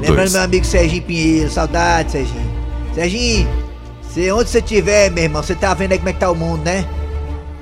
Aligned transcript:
Lembrando 0.00 0.32
meu 0.32 0.42
amigo 0.42 0.64
Serginho 0.64 1.02
Pinheiro, 1.02 1.50
saudade, 1.50 2.12
Serginho. 2.12 2.58
Serginho, 2.94 3.48
você, 4.02 4.32
onde 4.32 4.50
você 4.50 4.58
estiver, 4.58 5.10
meu 5.10 5.24
irmão, 5.24 5.42
você 5.42 5.54
tá 5.54 5.74
vendo 5.74 5.92
aí 5.92 5.98
como 5.98 6.08
é 6.08 6.12
que 6.12 6.18
tá 6.18 6.30
o 6.30 6.34
mundo, 6.34 6.64
né? 6.64 6.86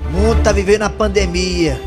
O 0.07 0.11
mundo 0.11 0.41
tá 0.43 0.51
vivendo 0.51 0.83
a 0.83 0.89
pandemia. 0.89 1.79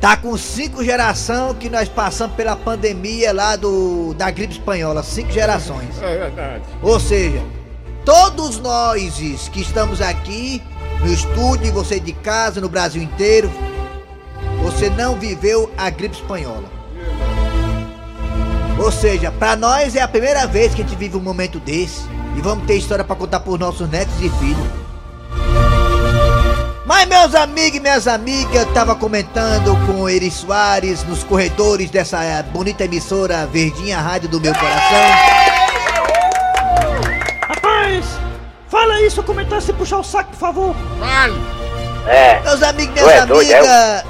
Tá 0.00 0.16
com 0.16 0.36
cinco 0.36 0.84
gerações 0.84 1.56
que 1.58 1.70
nós 1.70 1.88
passamos 1.88 2.34
pela 2.34 2.56
pandemia 2.56 3.32
lá 3.32 3.54
do 3.54 4.12
da 4.14 4.30
gripe 4.30 4.54
espanhola, 4.54 5.02
cinco 5.02 5.30
gerações. 5.30 6.02
É 6.02 6.18
verdade. 6.18 6.64
Ou 6.82 6.98
seja, 6.98 7.40
todos 8.04 8.58
nós 8.58 9.48
que 9.52 9.60
estamos 9.60 10.00
aqui 10.00 10.60
no 11.00 11.12
estúdio, 11.12 11.68
e 11.68 11.70
você 11.70 12.00
de 12.00 12.12
casa, 12.12 12.60
no 12.60 12.68
Brasil 12.68 13.00
inteiro, 13.00 13.50
você 14.62 14.90
não 14.90 15.16
viveu 15.16 15.70
a 15.78 15.88
gripe 15.88 16.16
espanhola. 16.16 16.81
Ou 18.82 18.90
seja, 18.90 19.30
pra 19.30 19.54
nós 19.54 19.94
é 19.94 20.00
a 20.00 20.08
primeira 20.08 20.44
vez 20.44 20.74
que 20.74 20.82
a 20.82 20.84
gente 20.84 20.96
vive 20.96 21.16
um 21.16 21.20
momento 21.20 21.60
desse 21.60 22.02
e 22.36 22.40
vamos 22.40 22.66
ter 22.66 22.74
história 22.74 23.04
pra 23.04 23.14
contar 23.14 23.38
pros 23.38 23.56
nossos 23.56 23.88
netos 23.88 24.14
e 24.20 24.28
filhos. 24.28 24.66
Mas 26.84 27.06
meus 27.06 27.32
amigos 27.36 27.76
e 27.76 27.80
minhas 27.80 28.08
amigas, 28.08 28.54
eu 28.54 28.66
tava 28.72 28.96
comentando 28.96 29.76
com 29.86 30.08
Eri 30.08 30.30
Soares 30.32 31.04
nos 31.04 31.22
corredores 31.22 31.90
dessa 31.90 32.24
eh, 32.24 32.42
bonita 32.42 32.84
emissora 32.84 33.46
Verdinha 33.46 34.00
Rádio 34.00 34.28
do 34.28 34.40
meu 34.40 34.52
coração. 34.52 35.04
Rapaz, 37.48 38.04
fala 38.68 38.94
aí, 38.94 39.08
seu 39.08 39.22
comentário 39.22 39.64
sem 39.64 39.76
puxar 39.76 39.98
o 39.98 40.04
saco, 40.04 40.30
por 40.30 40.38
favor. 40.38 40.76
Vale. 40.98 41.40
É, 42.06 42.40
Meus 42.40 42.62
amigos, 42.64 42.94
Tu 42.96 43.06
minhas 43.06 43.22
é 43.22 43.26
doido, 43.26 43.52
amigas, 43.54 44.04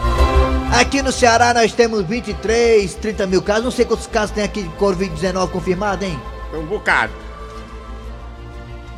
aqui 0.80 1.02
no 1.02 1.12
Ceará 1.12 1.54
nós 1.54 1.72
temos 1.72 2.04
23, 2.04 2.94
30 2.94 3.26
mil 3.26 3.42
casos. 3.42 3.64
Não 3.64 3.70
sei 3.70 3.84
quantos 3.84 4.06
casos 4.06 4.30
tem 4.30 4.44
aqui 4.44 4.62
de 4.62 4.68
Covid-19 4.70 5.50
confirmado, 5.50 6.04
hein? 6.04 6.18
Tem 6.50 6.60
um 6.60 6.66
bocado. 6.66 7.12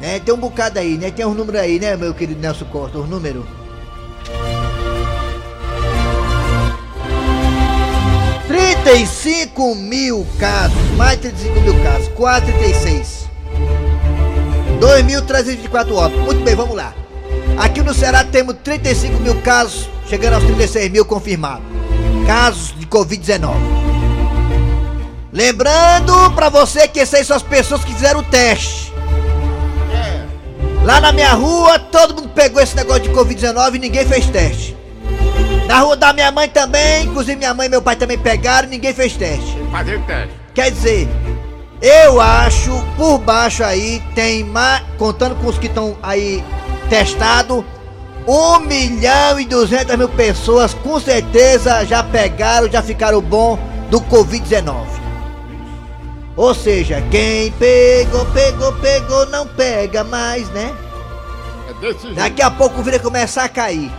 Né? 0.00 0.20
Tem 0.20 0.34
um 0.34 0.38
bocado 0.38 0.78
aí, 0.78 0.96
né? 0.98 1.10
Tem 1.10 1.24
uns 1.24 1.36
números 1.36 1.60
aí, 1.60 1.78
né, 1.78 1.96
meu 1.96 2.12
querido 2.12 2.40
Nelson 2.40 2.64
Costa? 2.66 2.98
Os 2.98 3.08
números. 3.08 3.44
Trinta 8.46 8.92
e 8.92 9.06
cinco 9.06 9.74
mil 9.74 10.26
casos, 10.38 10.76
mais 10.96 11.20
de 11.20 11.30
35 11.30 11.60
mil 11.60 11.82
casos, 11.82 12.08
436. 12.08 13.24
2.324 14.80 15.94
óbitos. 15.94 16.24
Muito 16.24 16.44
bem, 16.44 16.54
vamos 16.54 16.76
lá. 16.76 16.94
Aqui 17.56 17.82
no 17.82 17.94
Ceará 17.94 18.24
temos 18.24 18.56
35 18.62 19.20
mil 19.20 19.40
casos, 19.40 19.88
chegando 20.14 20.34
aos 20.34 20.44
36 20.44 20.92
mil 20.92 21.04
confirmados. 21.04 21.64
Casos 22.24 22.72
de 22.78 22.86
Covid-19. 22.86 23.52
Lembrando 25.32 26.30
pra 26.36 26.48
você 26.48 26.86
que 26.86 27.00
essas 27.00 27.26
são 27.26 27.36
as 27.36 27.42
pessoas 27.42 27.82
que 27.82 27.92
fizeram 27.92 28.20
o 28.20 28.22
teste. 28.22 28.92
Lá 30.84 31.00
na 31.00 31.10
minha 31.10 31.32
rua, 31.32 31.80
todo 31.80 32.14
mundo 32.14 32.28
pegou 32.28 32.62
esse 32.62 32.76
negócio 32.76 33.02
de 33.02 33.08
Covid-19 33.08 33.74
e 33.74 33.78
ninguém 33.80 34.06
fez 34.06 34.26
teste. 34.26 34.76
Na 35.66 35.80
rua 35.80 35.96
da 35.96 36.12
minha 36.12 36.30
mãe 36.30 36.48
também, 36.48 37.06
inclusive 37.06 37.34
minha 37.34 37.52
mãe 37.52 37.66
e 37.66 37.70
meu 37.70 37.82
pai 37.82 37.96
também 37.96 38.16
pegaram 38.16 38.68
e 38.68 38.70
ninguém 38.70 38.94
fez 38.94 39.16
teste. 39.16 39.58
Fazer 39.72 40.00
teste. 40.02 40.34
Quer 40.54 40.70
dizer, 40.70 41.08
eu 41.82 42.20
acho, 42.20 42.70
por 42.96 43.18
baixo 43.18 43.64
aí, 43.64 44.00
tem 44.14 44.44
mais, 44.44 44.84
contando 44.96 45.34
com 45.34 45.48
os 45.48 45.58
que 45.58 45.66
estão 45.66 45.96
aí 46.00 46.44
testados, 46.88 47.64
1 48.26 48.60
milhão 48.60 49.38
e 49.38 49.44
200 49.44 49.96
mil 49.96 50.08
pessoas 50.08 50.72
com 50.74 50.98
certeza 50.98 51.84
já 51.84 52.02
pegaram, 52.02 52.70
já 52.70 52.82
ficaram 52.82 53.20
bom 53.20 53.58
do 53.90 54.00
Covid-19. 54.00 54.74
Ou 56.36 56.54
seja, 56.54 57.02
quem 57.10 57.52
pegou, 57.52 58.24
pegou, 58.26 58.72
pegou, 58.74 59.26
não 59.26 59.46
pega 59.46 60.02
mais, 60.02 60.48
né? 60.50 60.74
É. 61.82 62.14
Daqui 62.14 62.42
a 62.42 62.50
pouco 62.50 62.80
o 62.80 62.82
vírus 62.82 63.02
começar 63.02 63.44
a 63.44 63.48
cair. 63.48 63.90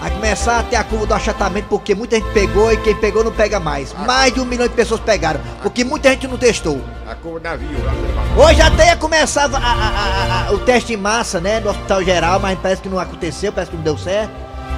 Vai 0.00 0.10
começar 0.12 0.60
a 0.60 0.62
ter 0.62 0.76
a 0.76 0.84
curva 0.84 1.06
do 1.06 1.14
achatamento, 1.14 1.66
porque 1.68 1.92
muita 1.94 2.16
gente 2.16 2.30
pegou 2.32 2.72
e 2.72 2.76
quem 2.76 2.94
pegou 2.94 3.24
não 3.24 3.32
pega 3.32 3.58
mais. 3.58 3.92
Mais 4.06 4.32
de 4.32 4.40
um 4.40 4.44
milhão 4.44 4.68
de 4.68 4.74
pessoas 4.74 5.00
pegaram, 5.00 5.40
porque 5.60 5.82
muita 5.84 6.10
gente 6.10 6.28
não 6.28 6.36
testou. 6.36 6.80
A 7.06 7.14
curva 7.16 7.40
da 7.40 7.50
lá. 7.52 7.58
Hoje 8.46 8.60
até 8.60 8.86
ia 8.88 8.96
começar 8.96 9.50
a- 9.52 9.58
a- 9.58 10.44
a- 10.44 10.48
a- 10.48 10.52
o 10.52 10.58
teste 10.58 10.92
em 10.94 10.96
massa, 10.96 11.40
né, 11.40 11.58
no 11.58 11.70
hospital 11.70 12.04
geral, 12.04 12.38
mas 12.38 12.56
parece 12.62 12.80
que 12.80 12.88
não 12.88 12.98
aconteceu, 13.00 13.52
parece 13.52 13.70
que 13.72 13.76
não 13.76 13.82
deu 13.84 13.98
certo. 13.98 14.30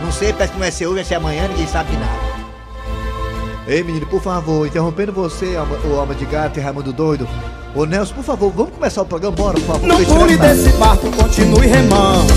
Não 0.03 0.11
sei, 0.11 0.33
parece 0.33 0.53
que 0.53 0.59
não 0.59 0.65
vai 0.65 0.73
ser 0.73 0.87
hoje, 0.87 0.95
vai 0.97 1.05
ser 1.05 1.15
amanhã, 1.17 1.47
ninguém 1.49 1.67
sabe 1.67 1.91
de 1.91 1.99
nada. 1.99 2.31
Ei, 3.69 3.83
menino, 3.85 4.07
por 4.07 4.23
favor, 4.23 4.67
interrompendo 4.67 5.13
você, 5.13 5.55
alma- 5.57 5.77
o 5.85 6.01
alma 6.01 6.15
de 6.15 6.25
gato 6.25 6.59
e 6.59 6.63
Raimundo 6.63 6.93
doido. 6.95 7.29
Ô 7.75 7.85
Nelson, 7.85 8.15
por 8.15 8.25
favor, 8.25 8.51
vamos 8.51 8.73
começar 8.75 9.03
o 9.03 9.05
programa, 9.05 9.37
bora, 9.37 9.55
por 9.61 9.67
favor. 9.75 9.87
Não 9.87 10.03
pule 10.05 10.37
desse 10.39 10.71
barco, 10.73 11.11
continue 11.13 11.67
remando. 11.67 12.33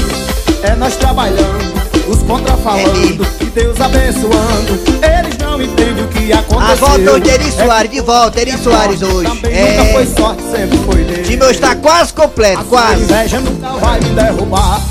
É 2.37 2.41
nós 2.41 2.59
trabalhando, 2.61 3.21
os 3.21 3.27
contra 3.27 3.27
falando 3.27 3.27
e 3.41 3.45
Deus 3.45 3.81
abençoando. 3.81 4.79
Eles 5.19 5.37
não 5.39 5.61
entendem 5.61 6.03
o 6.03 6.07
que 6.07 6.33
aconteceu. 6.33 6.59
A 6.71 6.75
volta 6.75 7.11
hoje 7.11 7.21
de 7.21 7.29
Eri 7.29 7.47
É 7.47 7.51
Soares, 7.51 7.91
de 7.91 8.01
volta, 8.01 8.41
Eri 8.41 8.57
Soares 8.57 9.01
hoje. 9.01 9.29
Também 9.29 9.77
nunca 9.77 9.85
foi 9.93 10.03
É, 10.03 10.05
sorte, 10.05 10.43
sempre 10.51 10.77
foi 10.79 10.95
dele. 11.03 11.21
o 11.21 11.23
time 11.23 11.43
hoje 11.45 11.59
tá 11.59 11.75
quase 11.75 12.13
completo, 12.13 12.59
A 12.59 12.63
quase. 12.63 13.01
inveja 13.03 13.39
nunca 13.39 13.69
vai 13.73 13.99
me 13.99 14.09
derrubar. 14.09 14.81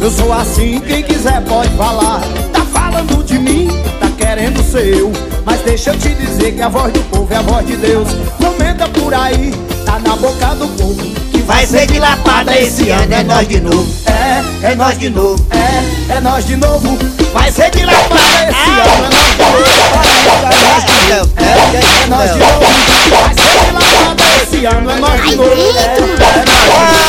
Eu 0.00 0.10
sou 0.10 0.32
assim, 0.32 0.80
quem 0.80 1.02
quiser 1.02 1.42
pode 1.44 1.70
falar. 1.76 2.20
Tá 2.52 2.60
falando 2.72 3.24
de 3.24 3.38
mim, 3.38 3.68
tá 3.98 4.08
querendo 4.16 4.62
ser 4.62 4.98
eu. 4.98 5.10
Mas 5.44 5.60
deixa 5.62 5.90
eu 5.90 5.98
te 5.98 6.10
dizer 6.14 6.52
que 6.54 6.62
a 6.62 6.68
voz 6.68 6.92
do 6.92 7.00
povo 7.04 7.26
é 7.32 7.36
a 7.36 7.42
voz 7.42 7.66
de 7.66 7.76
Deus. 7.76 8.08
Comenta 8.38 8.86
por 8.88 9.12
aí, 9.14 9.52
tá 9.84 9.98
na 9.98 10.16
boca 10.16 10.54
do 10.54 10.68
povo. 10.76 11.25
Vai 11.46 11.64
ser 11.64 11.86
de 11.86 11.98
lapada 12.00 12.58
esse 12.58 12.90
ano, 12.90 13.14
é 13.14 13.22
nós 13.22 13.46
de 13.46 13.60
novo. 13.60 13.86
É, 14.06 14.72
é 14.72 14.74
nós 14.74 14.98
de 14.98 15.08
novo. 15.10 15.46
É, 15.50 16.14
é 16.14 16.20
nós 16.20 16.44
de 16.44 16.56
novo. 16.56 16.98
Vai 17.32 17.52
ser 17.52 17.70
de 17.70 17.84
lapada 17.84 18.20
Esse 18.48 18.70
ano 18.70 19.04
é 19.04 19.10
nós 19.14 20.84
de 20.84 20.96
novo. 21.12 21.30
É, 21.38 21.44
é, 21.44 22.02
É 22.02 22.06
nós 22.08 22.32
de 22.32 22.38
novo. 22.38 22.60
Vai 23.10 23.34
ser 23.34 23.54
de 23.60 23.70
lapada 23.72 24.22
esse 24.42 24.66
ano, 24.66 24.90
é 24.90 24.96
nós 24.96 25.22
de 25.22 25.36
novo. 25.36 25.50
É, 25.50 25.54
é 25.54 26.00
nós 26.00 26.10
de 26.10 26.56
novo. 26.66 27.06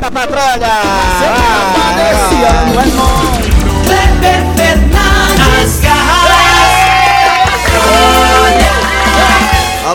Da 0.00 0.10
patrulha! 0.10 0.72
Esse 2.10 2.44
ano 2.44 2.80
é 2.80 2.86
nós. 2.96 3.28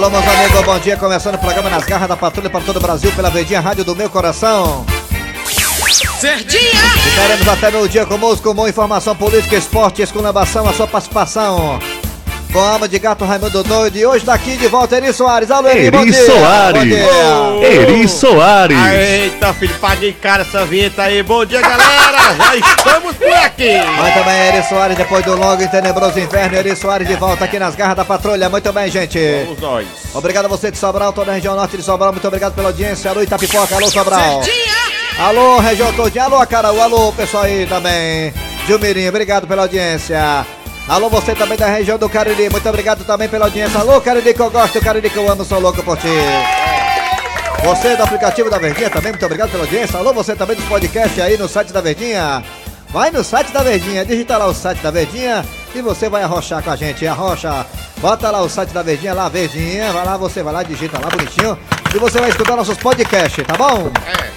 Alô, 0.04 0.12
meus 0.12 0.28
amigos, 0.28 0.62
bom 0.66 0.78
dia. 0.80 0.98
Começando 0.98 1.36
o 1.36 1.38
programa 1.38 1.70
Nas 1.70 1.86
Garras 1.86 2.10
da 2.10 2.18
Patrulha 2.18 2.50
para 2.50 2.60
todo 2.60 2.76
o 2.76 2.80
Brasil 2.82 3.10
pela 3.14 3.30
Verdinha 3.30 3.62
Rádio 3.62 3.86
do 3.86 3.96
Meu 3.96 4.10
Coração. 4.10 4.86
Verdinha! 6.20 6.82
Ficaremos 7.02 7.48
até 7.48 7.72
meio 7.72 7.88
dia 7.88 8.06
conosco 8.06 8.54
com 8.54 8.68
informação 8.68 9.16
política, 9.16 9.56
esporte, 9.56 10.02
esculambação, 10.02 10.68
a 10.68 10.74
sua 10.74 10.88
participação. 10.88 11.80
Alma 12.60 12.88
de 12.88 13.00
gato 13.00 13.26
Raimundo 13.26 13.64
Doido. 13.64 13.98
E 13.98 14.06
hoje 14.06 14.26
daqui 14.26 14.56
de 14.58 14.68
volta, 14.68 14.96
Eri 14.96 15.14
Soares. 15.14 15.50
Alô, 15.50 15.68
Eri, 15.68 15.90
bom 15.92 16.02
Eri 16.02 16.12
dia. 16.12 16.26
Soares. 16.26 16.82
Bom 16.82 17.60
dia. 17.60 17.68
Eri 17.68 18.08
Soares! 18.08 18.78
Eita, 18.94 19.54
filho, 19.54 19.74
paguei 19.80 20.14
cara 20.14 20.44
essa 20.44 20.66
vinheta 20.66 21.04
aí. 21.04 21.24
Bom 21.24 21.46
dia, 21.46 21.62
galera. 21.62 22.36
Já 22.38 22.56
estamos 22.56 23.16
por 23.16 23.34
aqui. 23.34 23.78
Muito 23.78 24.24
bem, 24.26 24.48
Eri 24.48 24.64
Soares, 24.68 24.98
depois 24.98 25.26
do 25.26 25.36
longo 25.36 25.62
e 25.62 25.68
tenebroso 25.68 26.20
inverno, 26.20 26.58
Eri 26.58 26.76
Soares 26.76 27.08
de 27.08 27.16
volta 27.16 27.46
aqui 27.46 27.58
nas 27.60 27.76
garras 27.76 27.96
da 27.96 28.06
patrulha. 28.06 28.50
Muito 28.50 28.72
bem, 28.72 28.90
gente. 28.90 29.20
Vamos 29.46 29.60
nós. 29.60 29.88
Obrigado 30.14 30.46
a 30.46 30.50
você 30.50 30.72
de 30.72 30.78
Sobral, 30.78 31.12
toda 31.14 31.32
a 31.32 31.36
região 31.36 31.56
norte 31.56 31.78
de 31.78 31.84
Sobral. 31.84 32.12
Muito 32.12 32.28
obrigado 32.28 32.54
pela 32.54 32.70
audiência. 32.70 33.12
Alô, 33.12 33.22
Itapipoca, 33.22 33.76
alô, 33.76 33.90
Sobral. 33.90 34.42
Alô, 35.20 35.60
região 35.60 35.94
todinha, 35.94 36.24
alô, 36.24 36.38
Acaraú, 36.38 36.82
alô, 36.82 37.12
pessoal 37.14 37.44
aí 37.44 37.68
também. 37.68 38.34
Gilmirim, 38.66 39.08
obrigado 39.08 39.46
pela 39.48 39.64
audiência. 39.64 40.46
Alô, 40.88 41.10
você 41.10 41.34
também 41.34 41.58
da 41.58 41.68
região 41.68 41.98
do 41.98 42.10
Cariri, 42.10 42.50
muito 42.50 42.68
obrigado 42.68 43.06
também 43.06 43.30
pela 43.30 43.46
audiência. 43.46 43.80
Alô, 43.80 44.02
Cariri 44.02 44.34
que 44.34 44.42
eu 44.42 44.52
gosto, 44.52 44.82
Cariri 44.82 45.10
que 45.10 45.18
eu 45.18 45.32
amo, 45.32 45.46
sou 45.46 45.60
louco 45.60 45.82
por 45.82 45.98
ti. 45.98 46.08
Você 47.64 47.96
do 47.96 48.04
aplicativo 48.04 48.50
da 48.50 48.58
Verdinha 48.58 48.90
também, 48.90 49.14
muito 49.14 49.26
obrigado 49.26 49.50
pela 49.50 49.64
audiência. 49.64 49.98
Alô, 49.98 50.14
você 50.14 50.36
também 50.36 50.58
dos 50.58 50.66
podcasts 50.66 51.18
aí 51.24 51.38
no 51.38 51.48
site 51.48 51.72
da 51.72 51.80
Verdinha. 51.80 52.44
Vai 52.90 53.10
no 53.12 53.24
site 53.24 53.52
da 53.54 53.64
Verdinha, 53.64 54.06
digita 54.06 54.38
lá 54.38 54.46
o 54.46 54.54
site 54.54 54.80
da 54.80 54.92
Verdinha 54.92 55.46
e 55.74 55.82
você 55.82 56.10
vai 56.10 56.22
arrochar 56.22 56.62
com 56.62 56.72
a 56.72 56.76
gente. 56.76 57.08
Arrocha, 57.08 57.66
bota 58.00 58.30
lá 58.30 58.42
o 58.42 58.50
site 58.50 58.72
da 58.72 58.84
Verdinha, 58.84 59.14
lá 59.14 59.30
Verdinha, 59.30 59.94
vai 59.94 60.06
lá, 60.06 60.18
você 60.18 60.44
vai 60.44 60.54
lá, 60.54 60.64
digita 60.64 61.00
lá 61.00 61.10
bonitinho 61.10 61.58
e 61.96 61.98
você 61.98 62.20
vai 62.20 62.30
escutar 62.30 62.58
nossos 62.58 62.78
podcasts, 62.78 63.48
tá 63.48 63.56
bom? 63.56 63.90
É. 64.06 64.32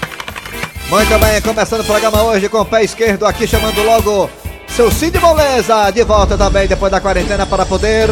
Muito 0.89 1.19
bem, 1.19 1.43
começando 1.43 1.81
o 1.81 1.85
programa 1.85 2.23
hoje 2.23 2.49
com 2.49 2.61
o 2.61 2.65
pé 2.65 2.85
esquerdo 2.85 3.27
aqui, 3.27 3.49
chamando 3.49 3.83
logo 3.83 4.31
seu 4.77 4.91
Cid 4.91 5.19
Moleza, 5.19 5.91
de 5.91 6.05
volta 6.05 6.37
também 6.37 6.69
depois 6.69 6.93
da 6.93 7.01
quarentena 7.01 7.47
para 7.47 7.65
poder. 7.65 8.11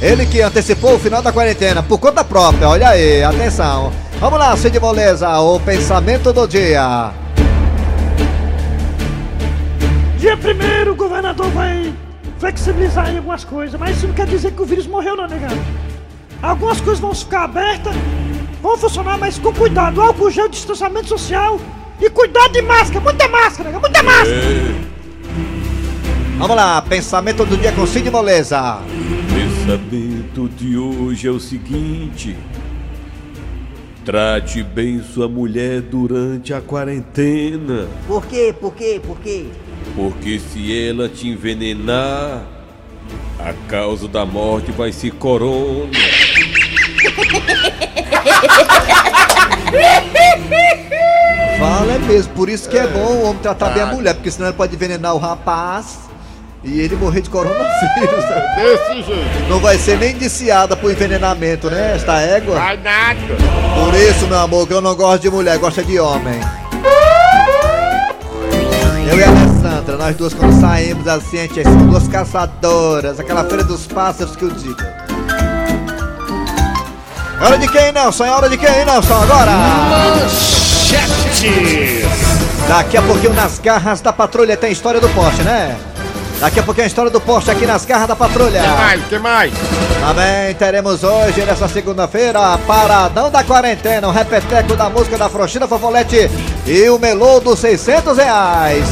Ele 0.00 0.24
que 0.24 0.40
antecipou 0.40 0.94
o 0.94 0.98
final 0.98 1.20
da 1.20 1.30
quarentena 1.30 1.82
por 1.82 1.98
conta 1.98 2.24
própria, 2.24 2.70
olha 2.70 2.88
aí, 2.88 3.22
atenção. 3.22 3.92
Vamos 4.18 4.38
lá, 4.38 4.56
Cid 4.56 4.80
Moleza, 4.80 5.38
o 5.40 5.60
pensamento 5.60 6.32
do 6.32 6.48
dia. 6.48 7.10
Dia 10.16 10.38
primeiro 10.38 10.92
o 10.92 10.96
governador 10.96 11.50
vai 11.50 11.92
flexibilizar 12.38 13.04
aí 13.04 13.18
algumas 13.18 13.44
coisas, 13.44 13.78
mas 13.78 13.98
isso 13.98 14.06
não 14.06 14.14
quer 14.14 14.26
dizer 14.26 14.52
que 14.52 14.62
o 14.62 14.64
vírus 14.64 14.86
morreu 14.86 15.14
não, 15.14 15.28
negado. 15.28 15.60
Algumas 16.40 16.80
coisas 16.80 16.98
vão 16.98 17.14
ficar 17.14 17.44
abertas, 17.44 17.94
vão 18.62 18.78
funcionar, 18.78 19.18
mas 19.18 19.38
com 19.38 19.52
cuidado. 19.52 20.00
Álcool 20.00 20.30
gel, 20.30 20.48
distanciamento 20.48 21.08
social 21.08 21.60
e 22.00 22.08
cuidado 22.08 22.52
de 22.52 22.62
máscara. 22.62 23.00
Muita 23.00 23.28
máscara, 23.28 23.70
muita 23.78 24.02
máscara. 24.02 24.90
Vamos 26.40 26.56
lá, 26.56 26.80
pensamento 26.80 27.44
do 27.44 27.54
dia 27.54 27.70
com 27.70 27.86
Cid 27.86 28.10
Moleza. 28.10 28.80
Pensamento 29.28 30.48
de 30.48 30.74
hoje 30.74 31.28
é 31.28 31.30
o 31.30 31.38
seguinte: 31.38 32.34
trate 34.06 34.62
bem 34.62 35.02
sua 35.02 35.28
mulher 35.28 35.82
durante 35.82 36.54
a 36.54 36.62
quarentena, 36.62 37.86
Por 38.08 38.24
quê? 38.24 38.54
Por 38.58 38.72
quê? 38.74 38.98
Por 39.06 39.18
quê? 39.20 39.48
porque 39.94 40.38
se 40.38 40.88
ela 40.88 41.10
te 41.10 41.28
envenenar, 41.28 42.42
a 43.38 43.52
causa 43.68 44.08
da 44.08 44.24
morte 44.24 44.72
vai 44.72 44.92
ser 44.92 45.10
corona. 45.12 45.90
Fala 51.58 51.92
é 51.92 51.98
mesmo, 51.98 52.32
por 52.32 52.48
isso 52.48 52.66
que 52.66 52.78
é 52.78 52.86
bom 52.86 52.98
o 53.16 53.24
homem 53.24 53.42
tratar 53.42 53.68
bem 53.74 53.82
a 53.82 53.86
mulher, 53.86 54.14
porque 54.14 54.30
senão 54.30 54.48
ele 54.48 54.56
pode 54.56 54.74
envenenar 54.74 55.14
o 55.14 55.18
rapaz 55.18 56.09
e 56.62 56.80
ele 56.80 56.94
morrer 56.96 57.22
de 57.22 57.30
coronavírus. 57.30 58.24
né? 58.24 58.54
Desse 58.56 59.02
jeito. 59.02 59.48
Não 59.48 59.58
vai 59.60 59.78
ser 59.78 59.98
nem 59.98 60.12
indiciada 60.12 60.76
por 60.76 60.90
envenenamento, 60.90 61.70
né? 61.70 61.94
Esta 61.96 62.20
égua. 62.20 62.56
Vai 62.56 62.76
nada. 62.76 63.20
Por 63.74 63.94
isso, 63.94 64.26
meu 64.26 64.38
amor, 64.38 64.66
que 64.66 64.74
eu 64.74 64.80
não 64.80 64.94
gosto 64.94 65.22
de 65.22 65.30
mulher, 65.30 65.58
gosto 65.58 65.80
é 65.80 65.82
de 65.82 65.98
homem. 65.98 66.38
Eu 69.10 69.18
e 69.18 69.24
a 69.24 69.28
Alessandra, 69.28 69.96
nós 69.96 70.14
duas 70.16 70.34
quando 70.34 70.60
saímos 70.60 71.08
assim, 71.08 71.38
a 71.38 71.42
gente 71.42 71.62
somos 71.64 71.86
duas 71.86 72.08
caçadoras, 72.08 73.18
aquela 73.18 73.42
feira 73.44 73.64
dos 73.64 73.86
pássaros 73.86 74.36
que 74.36 74.44
eu 74.44 74.50
digo. 74.50 74.80
É 77.40 77.44
hora 77.44 77.58
de 77.58 77.66
quem, 77.68 77.90
Nelson? 77.90 78.24
É 78.26 78.30
hora 78.30 78.48
de 78.48 78.58
quem, 78.58 78.84
Nelson? 78.84 79.14
Agora! 79.14 79.50
Daqui 82.68 82.96
a 82.96 83.02
pouquinho 83.02 83.32
nas 83.32 83.58
garras 83.58 84.00
da 84.00 84.12
patrulha 84.12 84.56
tem 84.56 84.70
história 84.70 85.00
do 85.00 85.08
poste, 85.08 85.42
né? 85.42 85.76
Daqui 86.40 86.58
a 86.58 86.62
pouquinho 86.62 86.84
a 86.84 86.86
história 86.86 87.10
do 87.10 87.20
poste 87.20 87.50
aqui 87.50 87.66
nas 87.66 87.84
garras 87.84 88.08
da 88.08 88.16
patrulha. 88.16 88.62
que 88.62 88.68
mais? 88.68 89.04
que 89.04 89.18
mais? 89.18 89.52
Também 90.00 90.54
teremos 90.54 91.04
hoje, 91.04 91.42
nessa 91.44 91.68
segunda-feira, 91.68 92.56
Paradão 92.66 93.30
da 93.30 93.44
Quarentena, 93.44 94.08
o 94.08 94.10
repeteco 94.10 94.74
da 94.74 94.88
música 94.88 95.18
da 95.18 95.28
Frouxina 95.28 95.68
Fofolete 95.68 96.30
e 96.66 96.88
o 96.88 96.98
melô 96.98 97.40
dos 97.40 97.58
600 97.58 98.16
reais. 98.16 98.86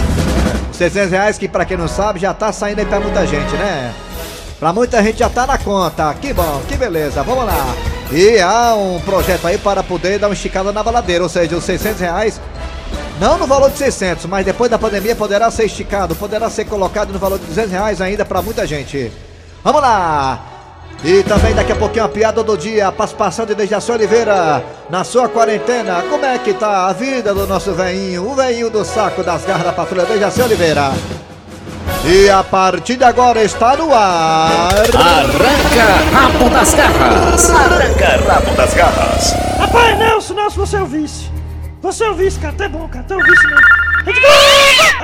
600 0.72 1.10
reais 1.10 1.38
que, 1.38 1.48
pra 1.48 1.64
quem 1.64 1.78
não 1.78 1.88
sabe, 1.88 2.20
já 2.20 2.34
tá 2.34 2.52
saindo 2.52 2.80
aí 2.80 2.84
pra 2.84 3.00
muita 3.00 3.26
gente, 3.26 3.54
né? 3.56 3.94
Pra 4.60 4.70
muita 4.70 5.02
gente 5.02 5.18
já 5.20 5.30
tá 5.30 5.46
na 5.46 5.56
conta. 5.56 6.14
Que 6.20 6.34
bom, 6.34 6.60
que 6.68 6.76
beleza, 6.76 7.22
vamos 7.22 7.46
lá. 7.46 7.74
E 8.12 8.38
há 8.40 8.74
um 8.74 9.00
projeto 9.00 9.46
aí 9.46 9.56
para 9.56 9.82
poder 9.82 10.18
dar 10.18 10.28
uma 10.28 10.34
esticada 10.34 10.70
na 10.70 10.82
baladeira, 10.82 11.24
ou 11.24 11.30
seja, 11.30 11.56
os 11.56 11.64
600 11.64 12.00
reais 12.00 12.40
não 13.20 13.36
no 13.36 13.46
valor 13.46 13.70
de 13.70 13.78
600, 13.78 14.26
mas 14.26 14.44
depois 14.44 14.70
da 14.70 14.78
pandemia 14.78 15.16
poderá 15.16 15.50
ser 15.50 15.64
esticado, 15.64 16.14
poderá 16.14 16.48
ser 16.48 16.64
colocado 16.64 17.12
no 17.12 17.18
valor 17.18 17.38
de 17.38 17.46
200 17.46 17.70
reais 17.70 18.00
ainda 18.00 18.24
para 18.24 18.40
muita 18.42 18.66
gente. 18.66 19.12
Vamos 19.64 19.82
lá! 19.82 20.40
E 21.04 21.22
também 21.22 21.54
daqui 21.54 21.70
a 21.70 21.76
pouquinho 21.76 22.04
a 22.04 22.08
piada 22.08 22.42
do 22.42 22.56
dia, 22.56 22.90
participação 22.90 23.46
de 23.46 23.54
Dejaci 23.54 23.92
Oliveira 23.92 24.64
na 24.90 25.04
sua 25.04 25.28
quarentena. 25.28 26.02
Como 26.10 26.24
é 26.24 26.38
que 26.38 26.52
tá 26.52 26.86
a 26.86 26.92
vida 26.92 27.32
do 27.32 27.46
nosso 27.46 27.72
veinho, 27.72 28.28
o 28.28 28.34
veinho 28.34 28.68
do 28.68 28.84
saco 28.84 29.22
das 29.22 29.44
garras 29.44 29.64
da 29.64 29.72
patrulha 29.72 30.04
Dejaci 30.04 30.42
Oliveira? 30.42 30.92
E 32.04 32.28
a 32.28 32.42
partir 32.42 32.96
de 32.96 33.04
agora 33.04 33.42
está 33.42 33.76
no 33.76 33.92
ar. 33.94 34.72
Arranca 34.74 36.10
rabo 36.12 36.50
das 36.50 36.74
garras! 36.74 37.50
Arranca 37.50 38.32
rabo 38.32 38.56
das 38.56 38.74
garras! 38.74 39.34
Rapaz, 39.58 39.98
Nelson, 39.98 40.34
Nelson, 40.34 40.66
você 40.66 40.76
é 40.76 40.82
o 40.82 40.86
vice. 40.86 41.37
Você 41.82 42.04
é 42.04 42.10
o 42.10 42.14
vice, 42.14 42.38
cara. 42.38 42.52
Até 42.54 42.68
bom, 42.68 42.88
cara. 42.88 43.00
Até 43.04 43.16
o 43.16 43.22
vice 43.22 43.46
mesmo. 43.46 43.62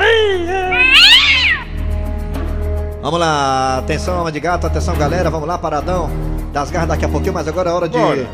Ei, 0.03 0.47
é. 0.49 0.94
Vamos 3.03 3.21
lá, 3.21 3.79
atenção, 3.79 4.17
alma 4.17 4.32
de 4.32 4.41
gato, 4.41 4.67
atenção, 4.67 4.97
galera, 4.97 5.29
vamos 5.29 5.47
lá, 5.47 5.59
paradão 5.59 6.11
das 6.55 6.71
garras 6.71 6.88
daqui 6.88 7.05
a 7.05 7.09
pouquinho, 7.09 7.35
mas 7.35 7.47
agora 7.47 7.69
é 7.69 7.73
hora 7.75 7.87
de 7.87 7.99
Bora. 7.99 8.26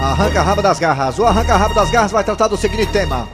arranca-rabo 0.00 0.60
das 0.60 0.80
garras. 0.80 1.18
O 1.20 1.24
arranca-rabo 1.24 1.72
das 1.74 1.88
garras 1.88 2.10
vai 2.10 2.24
tratar 2.24 2.48
do 2.48 2.56
seguinte 2.56 2.86
tema. 2.86 3.28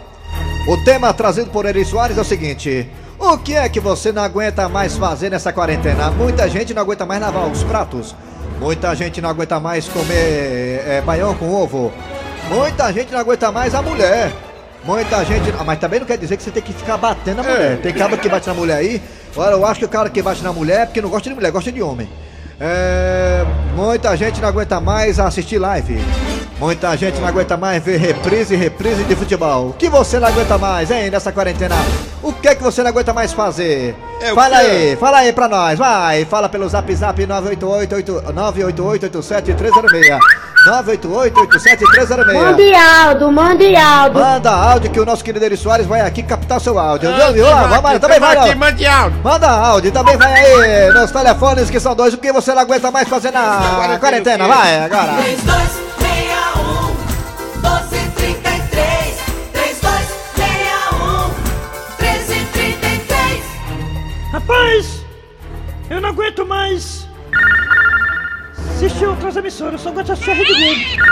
O 0.69 0.76
tema 0.84 1.11
trazido 1.14 1.49
por 1.49 1.64
Eri 1.64 1.84
Soares 1.87 2.19
é 2.19 2.20
o 2.20 2.25
seguinte: 2.25 2.87
O 3.19 3.38
que 3.38 3.55
é 3.56 3.67
que 3.69 3.81
você 3.81 4.12
não 4.12 4.23
aguenta 4.23 4.69
mais 4.69 4.94
fazer 4.96 5.31
nessa 5.31 5.55
quarentena? 5.55 6.11
Muita 6.11 6.46
gente 6.50 6.75
não 6.75 6.82
aguenta 6.82 7.06
mais 7.06 7.20
lavar 7.23 7.49
os 7.49 7.62
pratos, 7.62 8.14
muita 8.61 8.94
gente 8.94 9.23
não 9.23 9.31
aguenta 9.31 9.58
mais 9.58 9.88
comer 9.88 10.84
é, 10.87 11.02
baião 11.05 11.34
com 11.34 11.50
ovo, 11.55 11.91
muita 12.48 12.92
gente 12.92 13.12
não 13.12 13.18
aguenta 13.20 13.50
mais 13.52 13.74
a 13.74 13.82
mulher. 13.82 14.32
Muita 14.84 15.24
gente. 15.24 15.52
ah, 15.58 15.64
Mas 15.64 15.78
também 15.78 16.00
não 16.00 16.06
quer 16.06 16.16
dizer 16.18 16.36
que 16.36 16.42
você 16.42 16.50
tem 16.50 16.62
que 16.62 16.72
ficar 16.72 16.96
batendo 16.96 17.42
na 17.42 17.42
mulher. 17.42 17.78
Tem 17.80 17.92
cara 17.92 18.16
que 18.16 18.28
bate 18.28 18.46
na 18.46 18.54
mulher 18.54 18.76
aí. 18.76 19.02
Olha, 19.36 19.52
eu 19.52 19.66
acho 19.66 19.80
que 19.80 19.84
o 19.86 19.88
cara 19.88 20.08
que 20.08 20.22
bate 20.22 20.42
na 20.42 20.52
mulher 20.52 20.82
é 20.82 20.86
porque 20.86 21.02
não 21.02 21.10
gosta 21.10 21.28
de 21.28 21.34
mulher, 21.34 21.50
gosta 21.50 21.70
de 21.70 21.82
homem. 21.82 22.08
É, 22.60 23.44
muita 23.76 24.16
gente 24.16 24.40
não 24.40 24.48
aguenta 24.48 24.80
mais 24.80 25.20
assistir 25.20 25.58
live. 25.58 26.00
Muita 26.58 26.96
gente 26.96 27.20
não 27.20 27.28
aguenta 27.28 27.56
mais 27.56 27.80
ver 27.82 27.98
reprise 27.98 28.54
e 28.54 28.56
reprise 28.56 29.04
de 29.04 29.14
futebol. 29.14 29.68
O 29.68 29.72
que 29.74 29.88
você 29.88 30.18
não 30.18 30.26
aguenta 30.26 30.58
mais, 30.58 30.90
hein, 30.90 31.08
nessa 31.08 31.30
quarentena? 31.30 31.76
O 32.20 32.32
que 32.32 32.48
é 32.48 32.54
que 32.56 32.62
você 32.62 32.82
não 32.82 32.90
aguenta 32.90 33.12
mais 33.12 33.32
fazer? 33.32 33.94
É 34.20 34.34
fala 34.34 34.58
quê? 34.58 34.66
aí, 34.66 34.96
fala 34.96 35.18
aí 35.18 35.32
pra 35.32 35.48
nós, 35.48 35.78
vai. 35.78 36.24
Fala 36.24 36.48
pelo 36.48 36.68
zap 36.68 36.92
zap 36.96 37.24
988 37.24 38.32
988 38.32 39.54
306 39.54 40.47
988 40.69 41.47
306 41.47 42.09
Mande 42.35 42.75
áudio, 42.75 43.32
mande 43.32 43.75
áudio. 43.75 44.20
Manda 44.20 44.50
áudio 44.50 44.91
que 44.91 45.00
o 45.00 45.05
nosso 45.06 45.25
querido 45.25 45.44
Eri 45.44 45.56
Soares 45.56 45.87
vai 45.87 46.03
aqui 46.03 46.23
captar 46.23 46.61
seu 46.61 46.79
áudio. 46.79 47.09
Ah, 47.11 47.31
viu? 47.31 47.47
Ó, 47.47 47.55
vamos 47.55 47.82
lá, 47.82 47.99
também 47.99 48.20
vai, 48.20 48.37
aqui, 48.37 48.55
mande 48.55 48.87
áudio. 48.87 49.20
Manda 49.25 49.49
áudio, 49.49 49.91
também 49.91 50.17
vai 50.19 50.35
aí 50.35 50.93
nos 50.93 51.11
telefones 51.11 51.70
que 51.70 51.81
são 51.81 51.94
dois, 51.94 52.12
o 52.12 52.19
que 52.19 52.31
você 52.31 52.53
não 52.53 52.61
aguenta 52.61 52.91
mais 52.91 53.09
fazer 53.09 53.31
na 53.31 53.97
Quarentena, 53.99 54.47
vai 54.47 54.85
agora. 54.85 55.15
3261 55.23 56.97
1233 57.55 59.17
3261 59.53 61.29
1333 61.99 63.44
Rapaz, 64.32 65.05
eu 65.88 66.00
não 66.00 66.11
aguento 66.11 66.44
mais 66.44 67.07
assistir 68.78 69.06
outras 69.06 69.36
emissoras. 69.36 69.72
Eu 69.75 69.78
só 69.78 69.88
aguento 69.88 70.12
assistir 70.12 70.30
a 70.30 70.34
Rede 70.34 70.54
Globo. 70.54 71.08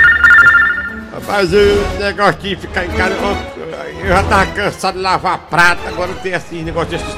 Rapaz, 1.12 1.52
o 1.52 1.98
negócio 1.98 2.40
de 2.40 2.56
ficar 2.56 2.84
em 2.84 2.90
casa, 2.90 3.14
eu, 3.14 4.04
eu 4.04 4.08
já 4.08 4.22
tava 4.22 4.46
cansado 4.46 4.94
de 4.94 5.02
lavar 5.02 5.38
prata, 5.50 5.88
agora 5.88 6.12
tem 6.22 6.34
assim, 6.34 6.62
negócio 6.62 6.90
desses. 6.90 7.16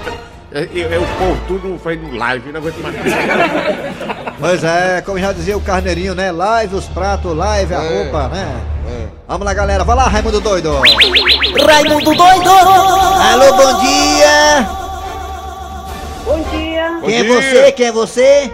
Eu, 0.51 0.63
eu, 0.65 0.91
eu, 0.91 1.03
o 1.03 1.07
povo 1.19 1.41
tudo 1.47 1.79
fazendo 1.79 2.17
live, 2.17 2.51
não 2.53 2.61
aguento 2.61 2.79
mais. 2.83 2.97
Pois 4.41 4.65
é, 4.65 5.03
como 5.03 5.19
já 5.19 5.33
dizia 5.33 5.57
o 5.57 5.61
Carneirinho, 5.61 6.15
né? 6.15 6.31
Live 6.33 6.77
os 6.77 6.87
pratos, 6.87 7.37
live 7.37 7.75
a 7.75 7.81
roupa, 7.81 8.29
né? 8.29 8.61
Vamos 9.27 9.45
lá, 9.45 9.53
galera. 9.53 9.85
Vai 9.85 9.97
lá, 9.97 10.05
Raimundo 10.05 10.41
Doido. 10.41 10.73
Raimundo 11.67 12.15
doido! 12.15 12.51
Alô, 12.51 13.53
bom 13.57 13.81
dia. 13.81 14.69
Bom 16.25 16.43
dia. 16.51 17.01
Quem 17.05 17.17
é 17.17 17.23
dia. 17.25 17.35
você? 17.35 17.73
Quem 17.73 17.87
é 17.87 17.93
você? 17.93 18.51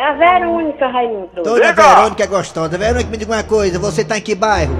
É 0.00 0.02
a 0.02 0.12
Verônica, 0.14 0.86
Raimundo. 0.86 1.42
Toda 1.44 1.74
Verônica 1.74 2.24
é 2.24 2.26
gostosa. 2.26 2.78
Verônica, 2.78 3.10
me 3.10 3.18
diga 3.18 3.34
uma 3.34 3.42
coisa. 3.42 3.78
Você 3.78 4.02
tá 4.02 4.16
em 4.16 4.22
que 4.22 4.34
bairro? 4.34 4.74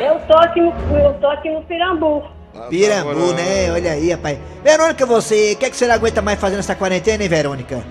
Eu 0.00 0.20
tô 0.28 0.36
aqui 0.36 0.60
no, 0.60 0.72
eu 0.96 1.12
tô 1.14 1.26
aqui 1.26 1.50
no 1.50 1.60
Pirambu. 1.62 2.22
Pirambu, 2.68 3.32
né? 3.32 3.72
Olha 3.72 3.90
aí, 3.90 4.12
rapaz. 4.12 4.38
Verônica, 4.62 5.04
você, 5.04 5.54
o 5.54 5.56
que, 5.56 5.64
é 5.64 5.70
que 5.70 5.76
você 5.76 5.88
não 5.88 5.96
aguenta 5.96 6.22
mais 6.22 6.38
fazer 6.38 6.54
nessa 6.54 6.76
quarentena, 6.76 7.20
hein, 7.20 7.28
Verônica? 7.28 7.82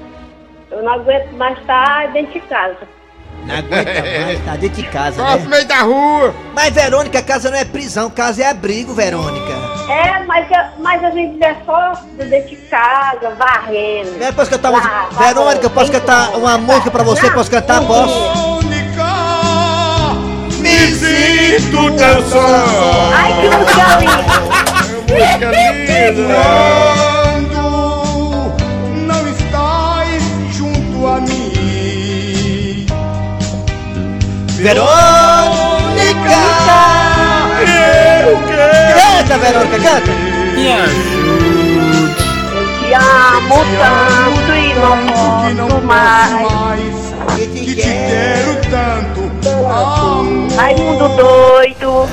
Eu 0.71 0.81
não 0.83 0.93
aguento 0.93 1.33
mais 1.33 1.59
estar 1.59 2.07
dentro 2.13 2.31
de 2.31 2.39
casa. 2.47 2.77
Não 3.45 3.55
aguenta 3.55 4.01
mais, 4.01 4.45
tá 4.45 4.55
dentro 4.55 4.81
de 4.81 4.89
casa, 4.89 5.17
Só 5.17 5.31
no 5.31 5.43
né? 5.43 5.47
meio 5.49 5.67
da 5.67 5.81
rua. 5.81 6.33
Mas, 6.53 6.73
Verônica, 6.73 7.21
casa 7.21 7.51
não 7.51 7.57
é 7.57 7.65
prisão, 7.65 8.09
casa 8.09 8.41
é 8.41 8.47
abrigo, 8.47 8.93
Verônica. 8.93 9.68
É, 9.89 10.23
mas, 10.25 10.45
eu- 10.51 10.83
mas 10.83 11.03
a 11.03 11.09
gente 11.09 11.43
é 11.43 11.55
só 11.65 11.93
dentro 12.13 12.49
de 12.49 12.55
casa, 12.67 13.31
varrendo. 13.37 14.23
É, 14.23 14.31
posso 14.31 14.51
cantar 14.51 14.69
Lá, 14.69 14.77
música? 14.77 14.95
vai, 15.11 15.33
Verônica, 15.33 15.65
eu 15.65 15.69
posso 15.71 15.91
cantar 15.91 16.27
com- 16.31 16.37
uma 16.37 16.57
música 16.59 16.91
pra 16.91 17.03
você? 17.03 17.23
Não, 17.27 17.33
Posso 17.33 17.49
cantar? 17.51 17.81
Posso? 17.81 18.59
Me 20.59 20.77
sinto 20.91 21.91
tão 21.97 22.21
só. 22.29 22.45
Ai, 23.13 23.33
que 23.41 23.47
música 23.57 23.95
linda. 23.99 24.23
Música 25.09 25.47
linda. 25.51 26.35
Quando 27.23 28.53
não 29.07 29.27
estás 29.29 30.23
junto 30.53 31.07
a 31.07 31.21
mim. 31.21 32.85
Verônica! 34.57 35.18
Canta, 39.29 39.37
Verônica, 39.45 39.79
canta! 39.79 40.11
Eu 42.51 42.65
te 42.79 42.93
amo 42.95 43.59
tanto 43.77 44.51
e 44.55 44.73
não 44.73 44.97
que 45.45 45.53
não 45.53 45.67
posso 45.67 45.81
mais. 45.85 46.31
mais 46.31 47.37
que 47.37 47.45
te 47.47 47.75
quero 47.75 48.55
tanto. 48.71 49.29
Raimundo 50.57 51.09
doido. 51.09 52.09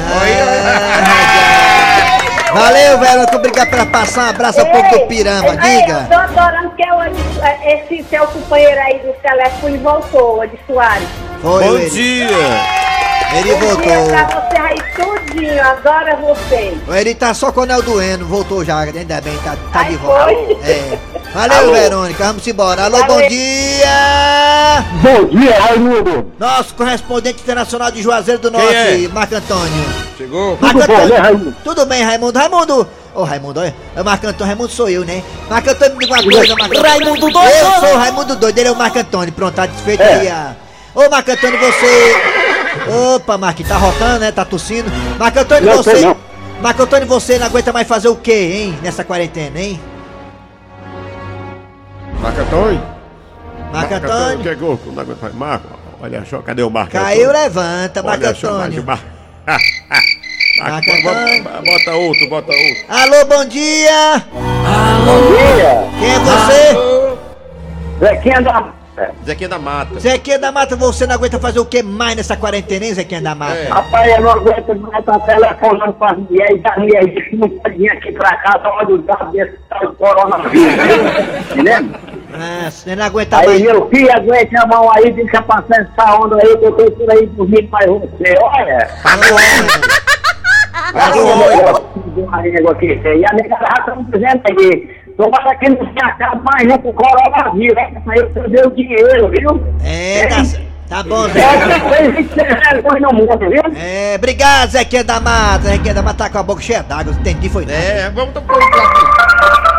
Valeu, 2.52 2.98
Verônica. 2.98 3.36
Obrigado 3.36 3.70
por 3.70 3.86
passar. 3.86 4.26
Um 4.26 4.30
abraço 4.30 4.60
ao 4.60 4.66
povo 4.66 4.90
do 4.90 5.06
Piramba. 5.06 5.48
Ei, 5.66 5.80
Diga. 5.80 5.98
Eu 6.02 6.08
tô 6.08 6.14
adorando 6.40 6.70
que 6.76 6.82
eu, 6.82 6.96
esse 7.64 8.04
seu 8.10 8.26
companheiro 8.26 8.78
aí 8.82 8.98
do 8.98 9.14
telefone 9.22 9.78
voltou, 9.78 10.44
Ed 10.44 10.52
Soares. 10.66 11.08
Foi, 11.40 11.64
Bom 11.64 11.76
ele. 11.78 11.88
dia! 11.90 12.26
Ele 13.34 13.54
Bom 13.54 13.58
dia 13.58 13.98
voltou. 13.98 14.06
pra 14.06 14.24
você 14.26 14.56
aí 14.58 14.76
tudinho, 15.36 15.62
adoro 15.62 16.16
você. 16.34 16.74
Ele 16.88 17.14
tá 17.14 17.34
só 17.34 17.52
com 17.52 17.60
o 17.60 17.62
anel 17.64 17.82
doendo, 17.82 18.24
voltou 18.26 18.64
já, 18.64 18.78
ainda 18.80 19.20
bem, 19.20 19.36
tá, 19.38 19.56
tá 19.72 19.80
Ai, 19.80 19.90
de 19.90 19.96
volta. 19.96 20.24
foi? 20.24 20.58
É. 20.64 20.98
Valeu, 21.34 21.72
Verônica, 21.72 22.24
vamos 22.24 22.46
embora. 22.46 22.84
Alô, 22.84 22.98
bom 23.04 23.14
Valeu. 23.14 23.28
dia! 23.28 24.84
Bom 25.02 25.24
dia, 25.38 25.60
Raimundo. 25.60 26.32
Nosso 26.38 26.74
correspondente 26.74 27.42
internacional 27.42 27.90
de 27.90 28.02
Juazeiro 28.02 28.40
do 28.40 28.50
Norte, 28.50 28.74
é? 28.74 29.08
Marco 29.12 29.34
Antônio. 29.34 29.84
Chegou? 30.16 30.56
Marco 30.60 30.80
Tudo 30.80 30.86
bom, 30.86 30.94
né, 30.94 31.02
Antônio. 31.04 31.22
Raimundo? 31.22 31.56
Tudo 31.62 31.86
bem, 31.86 32.02
Raimundo? 32.02 32.38
Raimundo! 32.38 32.88
Ô, 33.14 33.22
Raimundo, 33.24 33.60
olha. 33.60 33.74
É 33.94 34.00
o 34.00 34.04
Marco 34.04 34.26
Antônio, 34.26 34.46
Raimundo 34.46 34.72
sou 34.72 34.88
eu, 34.88 35.04
né? 35.04 35.22
Marco 35.48 35.70
Antônio, 35.70 35.96
me 35.96 36.04
diga 36.06 36.14
uma 36.20 36.22
coisa, 36.32 36.56
Marco 36.56 36.80
Raimundo 36.80 37.30
doido! 37.30 37.48
Eu 37.50 37.80
sou 37.80 37.94
o 37.94 37.98
Raimundo 37.98 38.36
doido, 38.36 38.58
ele 38.58 38.68
é 38.68 38.72
o 38.72 38.76
Marco 38.76 38.98
Antônio. 38.98 39.32
Pronto, 39.32 39.54
tá 39.54 39.66
desfeito 39.66 40.02
É. 40.02 40.14
aí 40.14 40.28
a... 40.28 40.54
Ô, 40.94 41.10
Marco 41.10 41.30
Antônio, 41.30 41.58
você... 41.58 42.35
Opa, 43.14 43.36
Marquinhos, 43.38 43.68
tá 43.70 43.76
rotando, 43.76 44.20
né? 44.20 44.32
Tá 44.32 44.44
tossindo. 44.44 44.90
Marco 45.18 45.38
Antônio, 45.38 45.64
Não, 45.70 45.76
você... 45.76 46.00
não. 46.00 46.16
Marco 46.60 46.82
Antônio, 46.82 47.06
você 47.06 47.38
não 47.38 47.46
aguenta 47.46 47.72
mais 47.72 47.86
fazer 47.86 48.08
o 48.08 48.16
quê, 48.16 48.32
hein? 48.62 48.78
Nessa 48.82 49.04
quarentena, 49.04 49.58
hein? 49.60 49.80
Marco 52.20 52.40
Antônio. 52.40 52.82
Marco 53.72 53.94
Antônio, 53.94 54.38
Que 54.42 54.54
gol, 54.54 54.80
não 54.86 55.02
aguento 55.02 55.20
mais. 55.22 55.34
Marco, 55.34 55.68
olha 56.00 56.24
só, 56.24 56.38
cadê 56.38 56.62
o 56.62 56.70
Marco 56.70 56.92
caiu, 56.92 57.28
Antônio? 57.30 57.42
levanta, 57.42 58.02
Marco 58.02 58.26
Antônio. 58.26 58.84
Marco, 58.84 59.04
Marco 60.58 60.90
Antônio. 60.90 61.44
bota, 61.44 61.94
outro, 61.94 62.28
bota 62.30 62.52
outro. 62.52 62.84
Alô, 62.88 63.24
bom 63.26 63.44
dia! 63.44 64.24
Bom 64.32 65.20
dia. 65.28 65.90
Quem 65.98 66.10
é 66.10 66.18
você? 66.18 67.16
Zequinha 68.00 68.40
da... 68.42 68.72
Zequinha 69.24 69.48
da 69.48 69.58
Mata. 69.58 70.00
Zequinha 70.00 70.38
da 70.38 70.52
Mata, 70.52 70.76
você 70.76 71.06
não 71.06 71.14
aguenta 71.14 71.38
fazer 71.38 71.58
o 71.58 71.66
que 71.66 71.82
mais 71.82 72.16
nessa 72.16 72.36
quarentena, 72.36 72.84
hein, 72.86 72.94
Zequinha 72.94 73.20
da 73.20 73.34
Mata? 73.34 73.56
É. 73.56 73.68
Rapaz, 73.68 74.12
eu 74.16 74.22
não 74.22 74.30
aguento 74.30 74.74
mais 74.80 74.98
estar 75.00 75.18
telefonando 75.20 75.92
para 75.94 76.12
as 76.12 76.18
mulheres, 76.18 76.60
as 76.64 76.76
mulheres 76.78 77.28
que 77.28 77.36
não 77.36 77.48
pode 77.48 77.76
vir 77.76 77.90
aqui 77.90 78.12
para 78.12 78.36
casa, 78.36 78.68
olha 78.68 78.94
o 78.94 78.98
dado 78.98 79.32
desse 79.32 79.58
tal 79.68 79.90
de 79.90 79.96
coronavírus. 79.96 80.74
Entendeu? 81.52 81.98
Ah, 82.34 82.70
você 82.70 82.96
não 82.96 83.04
aguenta 83.04 83.38
Aí 83.38 83.46
mais. 83.46 83.62
meu 83.62 83.88
filho 83.88 84.12
aguenta 84.12 84.62
a 84.62 84.66
mão 84.66 84.90
aí, 84.92 85.12
deixa 85.12 85.42
passar 85.42 85.80
essa 85.80 86.16
onda 86.16 86.36
aí, 86.36 86.56
que 86.56 86.64
eu 86.64 86.72
tô 86.72 86.90
por 86.92 87.10
aí 87.10 87.26
dormindo 87.26 87.68
mais 87.70 87.86
você. 87.86 88.34
Olha! 88.42 88.88
Olha 90.94 92.48
o 92.48 92.52
negócio 92.52 92.76
aqui. 92.76 93.08
E 93.08 93.24
a 93.26 93.32
negada 93.34 93.66
já 93.66 93.74
estão 93.80 94.04
dizendo 94.04 94.42
aí. 94.50 95.05
Tomara 95.16 95.54
que 95.56 95.68
não 95.70 95.78
se 95.78 95.98
acabe 96.04 96.42
mais 96.44 96.68
né, 96.68 96.76
com 96.78 96.90
o 96.90 96.92
coronavírus, 96.92 97.78
hein? 97.78 97.96
Pra 98.04 98.16
eu 98.16 98.30
perder 98.30 98.66
o 98.66 98.70
dinheiro, 98.70 99.30
viu? 99.30 99.66
É, 99.82 100.26
tá, 100.26 100.42
tá 100.88 101.02
bom, 101.02 101.26
É, 101.26 101.30
Zequinha. 101.30 101.78
vocês 101.78 102.26
que 102.28 102.34
vergonha 102.34 103.00
no 103.00 103.14
mundo, 103.14 103.38
viu? 103.38 103.62
É, 103.74 104.14
obrigado, 104.16 104.70
Zequinha 104.70 105.02
da 105.04 105.18
Mata. 105.18 105.68
Zequinha 105.68 105.94
da 105.94 106.02
Mata 106.02 106.24
tá 106.24 106.30
com 106.30 106.38
a 106.38 106.42
boca 106.42 106.60
cheia 106.60 106.82
d'água, 106.82 107.14
entendi, 107.14 107.48
foi 107.48 107.64
nada. 107.64 107.78
É, 107.78 108.10
vamos 108.10 108.34
tomar 108.34 108.54
um 108.58 108.60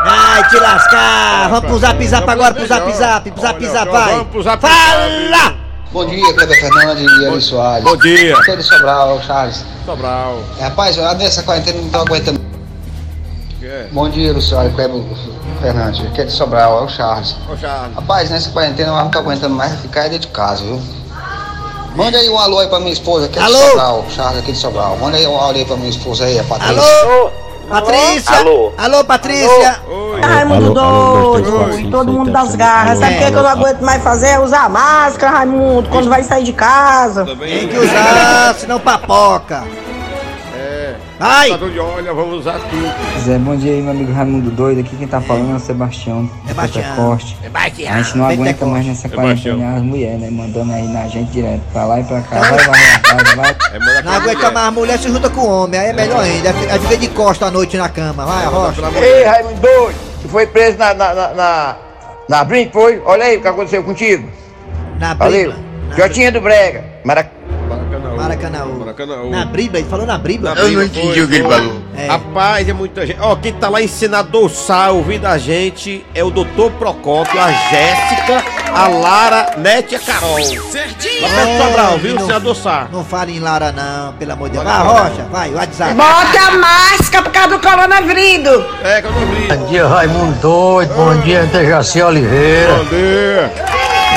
Ai, 0.09 0.47
te 0.49 0.57
lascar. 0.57 1.49
Vamos 1.49 1.69
pro 1.69 1.79
zap 1.79 2.07
zap 2.07 2.29
agora, 2.29 2.53
pro 2.55 2.65
zap 2.65 2.91
zap, 2.93 3.29
pro 3.31 3.41
zap 3.41 3.65
zap, 3.65 3.91
vamos 3.91 4.07
vai. 4.15 4.25
pro 4.25 4.41
zap 4.41 4.61
Fala! 4.61 5.55
Bom 5.91 6.05
dia, 6.05 6.33
Kleber 6.33 6.59
Fernandes 6.59 7.11
e 7.11 7.25
Eli 7.25 7.41
Soares. 7.41 7.83
Bom 7.83 7.95
dia. 7.97 8.35
Pedro 8.45 8.63
Sobral, 8.63 9.21
Charles. 9.21 9.65
Sobral. 9.85 10.39
É, 10.59 10.63
rapaz, 10.63 10.97
nessa 11.17 11.43
quarentena 11.43 11.79
não 11.81 11.89
tô 11.89 11.99
aguentando. 11.99 12.46
É. 13.67 13.87
Bom 13.91 14.07
dia, 14.07 14.39
Soares, 14.39 14.73
Kleber 14.75 15.01
Fernandes. 15.59 16.05
Aqui 16.05 16.21
é 16.21 16.23
de 16.23 16.31
Sobral, 16.31 16.79
é 16.79 16.81
o 16.85 16.87
Charles. 16.87 17.35
Ô, 17.51 17.57
Charles. 17.57 17.95
Rapaz, 17.95 18.29
nessa 18.29 18.49
quarentena 18.49 18.91
eu 18.91 18.95
não 18.95 19.09
tô 19.09 19.19
aguentando 19.19 19.53
mais 19.53 19.77
ficar 19.81 20.03
aí 20.03 20.09
dentro 20.09 20.29
de 20.29 20.33
casa, 20.33 20.63
viu? 20.63 20.81
Manda 21.93 22.17
aí 22.17 22.29
um 22.29 22.39
alô 22.39 22.59
aí 22.59 22.67
pra 22.69 22.79
minha 22.79 22.93
esposa, 22.93 23.27
que 23.27 23.37
é 23.37 23.41
de 23.41 23.47
Alô? 23.47 23.57
Sobral, 23.57 24.05
Charles 24.09 24.39
aqui 24.39 24.53
de 24.53 24.57
Sobral. 24.57 24.95
Manda 24.97 25.17
aí 25.17 25.27
um 25.27 25.37
alô 25.37 25.57
aí 25.57 25.65
pra 25.65 25.75
minha 25.75 25.89
esposa 25.89 26.23
aí, 26.23 26.39
a 26.39 26.45
Patrícia. 26.45 26.81
Alô? 26.81 27.29
Patrícia! 27.67 28.37
Alô? 28.37 28.71
Alô, 28.77 29.03
Patrícia! 29.03 29.81
Oi. 29.85 30.21
Raimundo 30.21 30.73
doido, 30.73 31.51
dois, 31.51 31.79
e 31.79 31.91
todo 31.91 32.13
mundo 32.13 32.31
das 32.31 32.55
garras. 32.55 32.99
Sabe 32.99 33.15
o 33.15 33.17
que 33.17 33.31
que 33.31 33.37
eu 33.37 33.43
não 33.43 33.49
aguento 33.49 33.81
mais 33.81 34.01
fazer? 34.01 34.27
É 34.29 34.39
usar 34.39 34.69
máscara, 34.69 35.39
Raimundo, 35.39 35.89
quando 35.89 36.07
vai 36.07 36.23
sair 36.23 36.45
de 36.45 36.53
casa. 36.53 37.25
Tem 37.25 37.67
que 37.67 37.77
usar, 37.77 38.55
senão 38.57 38.79
papoca. 38.79 39.65
É. 41.19 41.23
Vai! 41.23 41.49
Tá 41.49 41.65
olha, 41.83 42.13
vamos 42.13 42.39
usar 42.39 42.59
tudo. 42.59 42.93
Zé, 43.25 43.39
bom 43.39 43.55
dia 43.55 43.71
aí, 43.73 43.81
meu 43.81 43.91
amigo 43.91 44.13
Raimundo 44.13 44.51
Doido. 44.51 44.81
Aqui 44.81 44.95
quem 44.95 45.07
tá 45.07 45.19
falando 45.19 45.51
é 45.51 45.55
o 45.55 45.59
Sebastião. 45.59 46.29
Sebastião. 46.47 46.83
Pentecoste. 46.83 47.37
A 47.41 47.47
gente 47.49 48.17
não 48.17 48.27
Pentecoste. 48.27 48.31
aguenta 48.33 48.65
mais 48.67 48.85
nessa 48.85 49.09
Sebastião. 49.09 49.55
quarentena 49.57 49.77
as 49.77 49.83
mulheres, 49.83 50.19
né? 50.19 50.29
Mandando 50.29 50.73
aí 50.73 50.87
na 50.87 51.07
gente 51.07 51.31
direto. 51.31 51.61
Pra 51.73 51.85
lá 51.85 51.99
e 51.99 52.03
pra 52.03 52.21
cá. 52.21 52.39
Vai, 52.39 52.49
vai, 52.51 52.65
vai, 52.67 53.35
vai. 53.35 53.55
É 53.73 54.03
Não 54.03 54.11
aguenta 54.13 54.37
mulher. 54.37 54.51
mais, 54.53 54.67
a 54.67 54.71
mulher 54.71 54.99
se 54.99 55.07
junta 55.09 55.29
com 55.29 55.41
o 55.41 55.63
homem, 55.63 55.79
aí 55.79 55.89
é 55.89 55.93
melhor 55.93 56.19
ainda. 56.19 56.49
Aí 56.49 56.79
fica 56.79 56.97
de 56.97 57.07
costa 57.09 57.47
à 57.47 57.51
noite 57.51 57.77
na 57.77 57.89
cama. 57.89 58.25
Vai, 58.25 58.45
Rocha. 58.45 58.81
Ei. 59.01 59.23
Raimundo 59.23 59.59
doido, 59.59 59.95
tu 60.21 60.29
foi 60.29 60.45
preso 60.45 60.77
na, 60.77 60.93
na, 60.93 61.13
na, 61.13 61.33
na, 61.33 61.75
na 62.29 62.45
foi? 62.71 63.01
Olha 63.05 63.25
aí 63.25 63.37
o 63.37 63.41
que 63.41 63.47
aconteceu 63.47 63.83
contigo. 63.83 64.29
Na 64.99 65.15
Valeu. 65.15 65.53
Jotinha 65.95 66.31
do 66.31 66.41
Brega. 66.41 66.83
Marac... 67.03 67.27
Maracanã. 67.27 67.36
Maracanãú. 68.17 68.79
Maracanã. 68.79 69.29
Na 69.29 69.45
bribla, 69.45 69.79
ele 69.79 69.87
falou 69.89 70.05
na 70.05 70.17
bribla. 70.17 70.53
Na 70.55 70.61
briga, 70.61 70.89
foi, 70.89 71.41
foi. 71.41 71.81
É. 71.95 72.07
Rapaz, 72.07 72.67
é 72.69 72.73
muita 72.73 73.05
gente. 73.07 73.19
Ó, 73.19 73.35
quem 73.35 73.53
tá 73.53 73.69
lá 73.69 73.81
em 73.81 73.87
Senador 73.87 74.49
Sá 74.49 74.89
ouvindo 74.91 75.25
a 75.25 75.37
gente 75.37 76.05
é 76.13 76.23
o 76.23 76.29
Doutor 76.29 76.71
Procópio, 76.73 77.39
a 77.39 77.51
Jéssica, 77.51 78.43
a 78.73 78.87
Lara, 78.87 79.53
Nete 79.57 79.93
e 79.93 79.97
a 79.97 79.99
Carol. 79.99 80.39
Certinho. 80.43 81.21
Lá 81.23 81.29
perto 81.29 81.57
do 81.57 81.63
Sobral, 81.63 81.97
viu? 81.97 82.15
não- 82.15 82.25
Senador 82.27 82.55
Sá. 82.55 82.87
Não 82.91 83.03
fale 83.03 83.35
em 83.35 83.39
Lara, 83.39 83.71
não, 83.71 84.13
pelo 84.13 84.33
amor 84.33 84.49
de 84.49 84.53
Deus. 84.57 84.65
Vai, 84.65 84.83
Rocha, 84.83 85.23
vai, 85.31 85.53
WhatsApp. 85.53 85.93
Bota 85.95 86.39
a 86.47 86.51
máscara 86.51 87.23
por 87.23 87.31
causa 87.31 87.49
do 87.49 87.59
coronavírus. 87.59 88.65
É, 88.83 89.01
que 89.01 89.07
eu 89.07 89.11
não 89.11 89.25
vi. 89.27 89.47
Bom 89.47 89.65
dia, 89.67 89.87
Raimundo 89.87 90.39
doido. 90.39 90.93
Bom 90.93 91.15
dia, 91.21 91.43
Dejaci 91.47 92.01
Oliveira. 92.01 92.75
Bom 92.75 92.85
dia. 92.85 93.51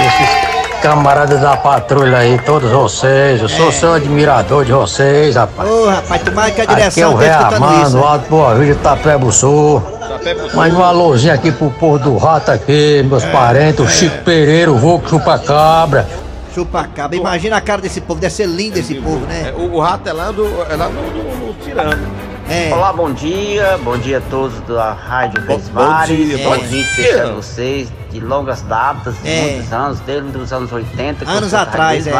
Esses 0.06 0.49
camaradas 0.80 1.40
da 1.40 1.56
patrulha 1.56 2.18
aí, 2.18 2.38
todos 2.38 2.70
vocês. 2.70 3.40
Eu 3.40 3.48
sou 3.48 3.70
seu 3.70 3.94
admirador 3.94 4.64
de 4.64 4.72
vocês, 4.72 5.36
rapaz. 5.36 5.70
Ô, 5.70 5.88
rapaz, 5.88 6.22
tomara 6.22 6.50
que 6.50 6.60
a 6.60 6.64
Aqui 6.64 6.72
é 6.72 6.76
direção 6.76 7.14
o 7.14 7.18
tá 7.18 7.24
Reamando, 7.24 7.86
isso. 7.86 7.98
Alto 7.98 8.28
Boa 8.28 8.54
Vista, 8.54 8.82
Tapé 8.82 9.30
Sul. 9.30 9.80
Tá 9.80 10.56
Mais 10.56 10.74
um 10.74 10.82
alôzinho 10.82 11.32
aqui 11.34 11.52
pro 11.52 11.70
povo 11.70 11.98
do 11.98 12.16
rato 12.16 12.50
aqui, 12.50 13.02
meus 13.04 13.24
parentes, 13.26 13.80
o 13.80 13.88
Chico 13.88 14.18
Pereira, 14.24 14.72
o 14.72 14.76
Vô 14.76 15.00
Chupa 15.08 15.38
Cabra. 15.38 16.06
Chupa 16.54 16.88
cabra. 16.94 17.16
Imagina 17.16 17.56
a 17.56 17.60
cara 17.60 17.80
desse 17.80 18.00
povo, 18.00 18.20
deve 18.20 18.34
ser 18.34 18.46
lindo 18.46 18.76
esse 18.76 18.94
povo, 18.96 19.24
É, 19.30 19.44
né? 19.44 19.54
o, 19.56 19.76
o 19.76 19.80
rato 19.80 20.08
é 20.08 20.12
lá 20.12 20.32
do. 20.32 20.44
É 20.68 20.74
lá 20.74 20.88
do, 20.88 20.94
do, 20.94 21.46
do 21.46 21.64
Tirano. 21.64 22.29
É. 22.52 22.68
Olá, 22.74 22.92
bom 22.92 23.12
dia, 23.12 23.78
bom 23.84 23.96
dia 23.96 24.18
a 24.18 24.20
todos 24.22 24.58
da 24.62 24.92
Rádio 24.92 25.40
Bom- 25.42 25.56
Vesmares, 25.56 26.18
bom 26.18 26.24
dia, 26.24 26.38
bom 26.38 26.50
bom 26.50 26.56
dia 26.58 26.66
dia. 26.68 26.80
especial 26.82 27.28
a 27.28 27.32
vocês 27.34 27.88
de 28.10 28.18
longas 28.18 28.60
datas, 28.62 29.14
de 29.22 29.28
É. 29.30 29.40
muitos 29.52 29.72
anos, 29.72 30.00
desde 30.00 30.36
os 30.36 30.52
anos 30.52 30.72
80. 30.72 31.24
que 31.24 31.30
eu 31.30 31.36
Anos 31.36 31.54
atrás, 31.54 32.04
é. 32.08 32.10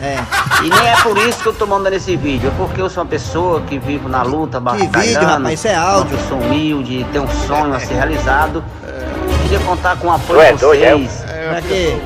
É. 0.00 0.18
E 0.62 0.68
nem 0.70 0.88
é 0.88 0.96
por 1.02 1.18
isso 1.18 1.40
que 1.42 1.48
eu 1.48 1.52
tô 1.54 1.66
mandando 1.66 1.96
esse 1.96 2.16
vídeo, 2.16 2.50
é 2.50 2.52
porque 2.56 2.80
eu 2.80 2.88
sou 2.88 3.02
uma 3.02 3.08
pessoa 3.10 3.62
que 3.62 3.76
vivo 3.80 4.08
na 4.08 4.22
luta, 4.22 4.60
vídeo, 4.60 4.86
batalhando. 4.90 5.26
rapaz, 5.26 5.58
isso 5.58 5.66
é 5.66 5.74
áudio. 5.74 6.18
Eu 6.18 6.28
sou 6.28 6.38
humilde, 6.38 7.04
tenho 7.10 7.24
um 7.24 7.46
sonho 7.48 7.74
a 7.74 7.80
ser 7.80 7.94
realizado. 7.94 8.62
E 9.28 9.42
queria 9.42 9.58
contar 9.66 9.96
com 9.96 10.06
o 10.06 10.12
apoio 10.12 10.40
é 10.40 10.52
de 10.52 10.58
doido, 10.60 10.84
é? 10.84 10.92
vocês. 10.94 11.24
Pra 11.50 11.62
quê? 11.62 11.96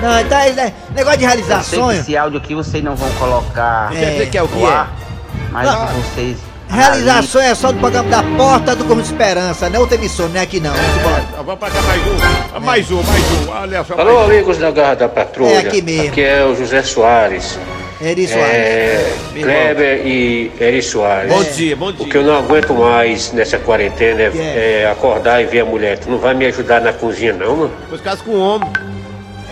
Não, 0.00 0.18
então, 0.18 0.38
é- 0.38 0.48
é 0.50 0.74
negócio 0.94 1.18
de 1.18 1.26
realizar 1.26 1.58
Eu 1.58 1.62
sei 1.62 1.78
que 1.78 1.84
sonho. 1.84 2.00
esse 2.00 2.16
áudio 2.16 2.38
aqui 2.38 2.54
vocês 2.54 2.82
não 2.82 2.96
vão 2.96 3.10
colocar 3.18 3.90
Quer 3.90 4.12
dizer 4.12 4.30
que 4.30 4.38
é 4.38 4.42
o 4.42 4.48
que 4.48 4.62
é? 4.64 4.66
ar, 4.66 4.90
mas 5.50 5.66
Não. 5.70 5.86
que 5.88 5.92
vocês 5.94 6.38
Sonho 7.28 7.44
é 7.44 7.54
só 7.54 7.70
do 7.70 7.78
programa 7.78 8.08
da 8.08 8.22
Porta 8.22 8.74
do 8.74 8.84
Corpo 8.84 9.02
de 9.02 9.08
Esperança, 9.08 9.68
não 9.68 9.76
é 9.76 9.78
outra 9.78 9.96
emissora, 9.96 10.28
não 10.30 10.40
é 10.40 10.42
aqui 10.42 10.58
não. 10.58 10.72
Ah, 10.72 11.42
Vamos 11.42 11.58
pra 11.58 11.70
cá 11.70 11.82
mais 11.82 12.00
um. 12.00 12.16
Ah, 12.54 12.60
Mais 12.60 12.90
um, 12.90 13.02
mais 13.02 13.22
um. 13.32 13.50
Olha 13.50 13.84
só. 13.84 13.94
Alô, 13.94 14.14
mais 14.14 14.28
um. 14.28 14.30
amigos 14.32 14.58
da 14.58 14.70
Garra 14.70 14.94
da 14.96 15.08
Patrulha. 15.08 15.52
É 15.52 15.58
aqui 15.58 15.82
mesmo. 15.82 16.08
Aqui 16.08 16.22
é 16.22 16.44
o 16.44 16.54
José 16.54 16.82
Soares. 16.82 17.58
Eri 18.00 18.26
Soares. 18.26 18.50
É, 18.54 19.12
Kleber 19.34 20.06
e 20.06 20.50
Eri 20.58 20.82
Soares. 20.82 21.30
Bom 21.30 21.42
dia, 21.44 21.76
bom 21.76 21.92
dia. 21.92 22.06
O 22.06 22.08
que 22.08 22.16
eu 22.16 22.22
não 22.24 22.38
aguento 22.38 22.72
mais 22.74 23.32
nessa 23.32 23.58
quarentena 23.58 24.22
é, 24.22 24.32
é? 24.34 24.80
é 24.82 24.90
acordar 24.90 25.42
e 25.42 25.46
ver 25.46 25.60
a 25.60 25.64
mulher. 25.66 25.98
Tu 25.98 26.10
não 26.10 26.18
vai 26.18 26.34
me 26.34 26.46
ajudar 26.46 26.80
na 26.80 26.92
cozinha, 26.92 27.34
não, 27.34 27.54
mano? 27.56 27.72
Pois 27.90 28.00
caso 28.00 28.24
com 28.24 28.30
o 28.32 28.40
homem. 28.40 28.68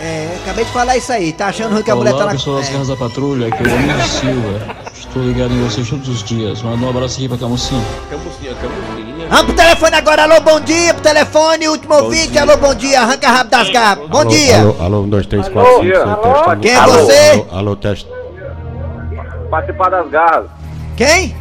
É, 0.03 0.27
acabei 0.43 0.65
de 0.65 0.71
falar 0.73 0.97
isso 0.97 1.13
aí, 1.13 1.31
tá 1.35 1.49
achando 1.49 1.75
ruim 1.75 1.83
que 1.83 1.91
a 1.91 1.95
mulher 1.95 2.15
tá 2.15 2.25
na... 2.25 2.33
pessoal 2.33 2.57
das 2.57 2.71
É. 2.71 2.73
Garras 2.73 2.89
da 2.89 2.97
Patrulha, 2.97 3.49
aqui 3.49 3.63
é 3.63 3.67
o 3.67 3.75
Emílio 3.75 4.07
Silva. 4.07 4.77
Estou 5.11 5.25
ligado 5.25 5.53
em 5.53 5.61
vocês 5.65 5.91
todos 5.91 6.09
os 6.09 6.23
dias. 6.23 6.63
Manda 6.63 6.87
um 6.87 6.91
abraço 6.91 7.17
aqui 7.17 7.29
pra 7.29 7.37
Camusim. 7.37 7.85
Camucinha, 8.09 8.55
camucinha. 8.55 9.29
Vamos 9.29 9.45
pro 9.47 9.55
telefone 9.55 9.97
agora, 9.97 10.23
alô, 10.23 10.41
bom 10.41 10.61
dia, 10.61 10.95
pro 10.95 11.03
telefone, 11.03 11.69
último 11.69 11.95
ouvinte, 11.95 12.39
alô, 12.39 12.57
bom 12.57 12.73
dia, 12.77 13.01
arranca 13.01 13.29
rápido 13.29 13.51
das 13.51 13.71
garras. 13.71 14.09
Bom 14.09 14.21
Alô, 14.21 14.31
dia. 14.31 14.61
Alô, 14.61 14.77
alô, 14.79 15.01
um, 15.01 15.09
dois, 15.09 15.27
três, 15.27 15.49
quatro, 15.49 15.73
cinco, 15.81 15.83
seis, 15.83 16.05
teste. 16.23 16.61
Quem 16.61 16.71
é 16.71 16.77
Alô, 16.77 16.93
você? 16.93 17.31
Alô, 17.31 17.47
alô, 17.51 17.77
teste. 17.77 18.09
Participar 19.51 19.91
das 19.91 20.11
garras. 20.11 20.47
Quem? 20.97 21.37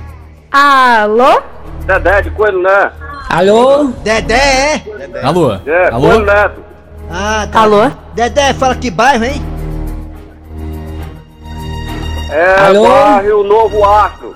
Alô? 0.51 1.41
Dedé 1.85 2.21
de 2.23 2.31
Coelho 2.31 2.63
né? 2.63 2.91
Alô? 3.29 3.83
Dedé, 4.03 4.33
é? 4.33 4.83
Alô? 5.21 5.53
É, 5.53 5.89
Alô? 5.91 6.07
Coelho 6.07 6.25
Neto. 6.25 6.63
Ah, 7.11 7.47
tá. 7.51 7.61
Alô? 7.61 7.91
Dedé, 8.15 8.51
fala 8.55 8.73
que 8.73 8.89
bairro, 8.89 9.25
hein? 9.25 9.48
É, 12.31 12.55
Alô? 12.67 12.87
bairro 12.87 13.43
Novo 13.43 13.83
Astro. 13.85 14.35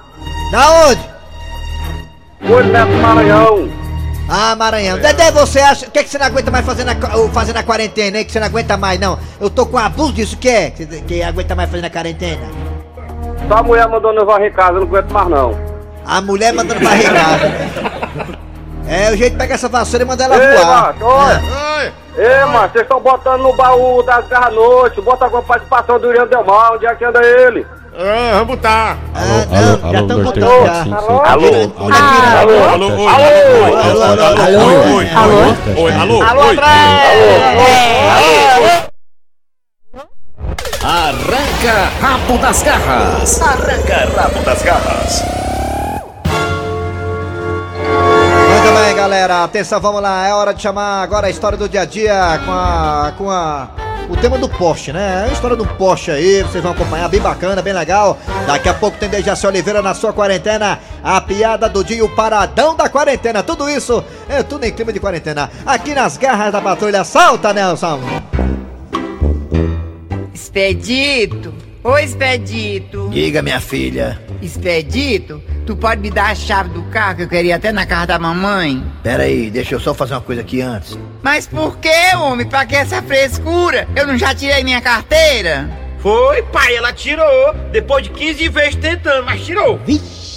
Da 0.51 0.71
onde? 0.88 1.09
Coelho 2.47 2.71
Neto 2.71 2.91
Maranhão. 2.91 3.69
Ah, 4.29 4.55
Maranhão. 4.55 4.97
Dedé, 4.97 5.31
você 5.31 5.59
acha. 5.59 5.88
O 5.88 5.91
que, 5.91 6.00
é 6.00 6.03
que 6.03 6.09
você 6.09 6.17
não 6.17 6.25
aguenta 6.25 6.50
mais 6.50 6.65
fazer 6.65 6.83
na, 6.83 6.95
co- 6.95 7.29
fazer 7.29 7.53
na 7.53 7.62
quarentena, 7.63 8.17
hein? 8.17 8.25
Que 8.25 8.31
você 8.31 8.39
não 8.39 8.47
aguenta 8.47 8.75
mais, 8.77 9.00
não. 9.00 9.19
Eu 9.39 9.50
tô 9.50 9.65
com 9.65 9.77
abuso 9.77 10.13
disso, 10.13 10.35
o 10.35 10.39
que 10.39 10.50
é? 10.50 10.69
Que, 10.71 10.85
que 10.85 11.21
aguenta 11.23 11.55
mais 11.55 11.69
fazer 11.69 11.81
na 11.81 11.89
quarentena? 11.89 12.41
Só 13.47 13.55
a 13.57 13.63
mulher 13.63 13.88
mandou 13.88 14.13
nós 14.13 14.25
varrer 14.25 14.53
casa, 14.53 14.71
eu 14.73 14.81
não 14.81 14.88
aguento 14.88 15.12
mais 15.12 15.27
não. 15.27 15.57
A 16.05 16.21
mulher 16.21 16.53
mandando 16.53 16.83
varrer 16.83 17.13
casa. 17.13 17.51
É, 18.88 19.12
o 19.12 19.17
jeito 19.17 19.33
de 19.33 19.38
pegar 19.39 19.55
essa 19.55 19.69
vassoura 19.69 20.03
e 20.03 20.07
mandar 20.07 20.25
ela 20.25 20.38
Ei, 20.38 20.57
voar. 20.57 20.93
macho, 20.93 21.05
olha. 21.05 21.41
Ei, 22.17 22.45
macho, 22.45 22.73
vocês 22.73 22.83
estão 22.83 23.00
botando 23.00 23.41
no 23.41 23.53
baú 23.55 24.03
das 24.03 24.27
garras 24.27 24.47
à 24.50 24.51
noite. 24.51 25.01
Bota 25.01 25.29
com 25.29 25.38
a 25.38 25.41
participação 25.41 26.00
do 26.00 26.07
Uriano 26.07 26.27
Delmar. 26.29 26.73
Onde 26.73 26.85
é 26.85 26.95
que 26.95 27.05
anda 27.05 27.21
ele? 27.25 27.65
É, 27.95 28.31
vamos 28.33 28.47
botar. 28.47 28.97
Alô, 29.13 29.77
alô, 29.83 30.33
já 30.33 30.50
Alô? 31.00 31.21
Alô? 31.25 31.47
Alô? 31.75 31.93
Alô, 32.39 32.57
alô, 32.69 32.88
oi. 32.88 33.07
Alô, 33.07 34.01
alô, 34.01 34.23
alô, 34.23 34.95
oi, 34.95 35.09
Alô? 35.13 35.81
Oi, 35.83 35.93
alô, 35.93 36.23
Alô, 36.23 36.41
oi. 36.41 36.57
Arranca 40.83 41.91
rabo 42.01 42.38
das 42.39 42.63
garras. 42.63 43.41
Arranca 43.41 44.09
rabo 44.17 44.41
das 44.43 44.62
garras. 44.63 45.23
Muito 48.50 48.73
bem, 48.79 48.95
galera. 48.95 49.43
Atenção, 49.43 49.79
vamos 49.79 50.01
lá. 50.01 50.27
É 50.27 50.33
hora 50.33 50.51
de 50.51 50.63
chamar 50.63 51.03
agora 51.03 51.27
a 51.27 51.29
história 51.29 51.57
do 51.57 51.69
dia 51.69 51.81
a 51.81 51.85
dia 51.85 52.41
com 52.43 52.51
a. 52.51 53.13
com 53.19 53.29
a. 53.29 53.67
O 54.10 54.17
tema 54.17 54.38
do 54.38 54.48
poste, 54.50 54.91
né? 54.91 55.25
É 55.25 55.29
a 55.29 55.33
história 55.33 55.55
do 55.55 55.65
poste 55.65 56.12
aí, 56.12 56.43
vocês 56.43 56.62
vão 56.63 56.74
acompanhar, 56.74 57.07
bem 57.10 57.19
bacana, 57.19 57.62
bem 57.62 57.74
legal. 57.74 58.17
Daqui 58.45 58.69
a 58.69 58.74
pouco 58.74 58.98
tem 58.98 59.10
Dejaci 59.10 59.48
Oliveira 59.48 59.81
na 59.81 59.93
sua 59.93 60.13
quarentena, 60.13 60.79
a 61.03 61.19
piada 61.19 61.67
do 61.67 61.83
dia, 61.83 62.03
o 62.03 62.10
paradão 62.10 62.75
da 62.75 62.89
quarentena. 62.89 63.41
Tudo 63.41 63.69
isso 63.69 64.03
é 64.29 64.43
tudo 64.43 64.65
em 64.65 64.72
clima 64.72 64.93
de 64.93 65.00
quarentena. 65.00 65.50
Aqui 65.65 65.93
nas 65.93 66.17
garras 66.17 66.51
da 66.51 66.62
patrulha, 66.62 67.03
salta, 67.03 67.53
Nelson! 67.53 68.00
Expedito! 70.33 71.53
Ô 71.83 71.98
Expedito! 71.98 73.10
Diga, 73.12 73.41
minha 73.41 73.60
filha. 73.60 74.22
Expedito, 74.43 75.41
tu 75.65 75.73
pode 75.73 76.01
me 76.01 76.12
dar 76.12 76.31
a 76.31 76.35
chave 76.35 76.69
do 76.69 76.83
carro 76.83 77.15
que 77.15 77.21
eu 77.23 77.29
queria 77.29 77.55
até 77.55 77.71
na 77.71 77.85
casa 77.85 78.07
da 78.07 78.19
mamãe? 78.19 78.83
Pera 79.01 79.23
aí, 79.23 79.50
deixa 79.50 79.75
eu 79.75 79.79
só 79.79 79.93
fazer 79.93 80.13
uma 80.15 80.21
coisa 80.21 80.41
aqui 80.41 80.59
antes. 80.59 80.97
Mas 81.21 81.47
por 81.47 81.77
que, 81.77 82.15
homem? 82.17 82.45
Pra 82.45 82.65
que 82.65 82.75
essa 82.75 83.01
frescura? 83.01 83.88
Eu 83.95 84.05
não 84.05 84.17
já 84.17 84.35
tirei 84.35 84.62
minha 84.62 84.81
carteira? 84.81 85.69
Foi, 86.00 86.41
pai, 86.43 86.75
ela 86.75 86.91
tirou. 86.91 87.53
Depois 87.71 88.03
de 88.03 88.09
15 88.09 88.50
vezes 88.50 88.75
tentando, 88.75 89.25
mas 89.25 89.45
tirou. 89.45 89.79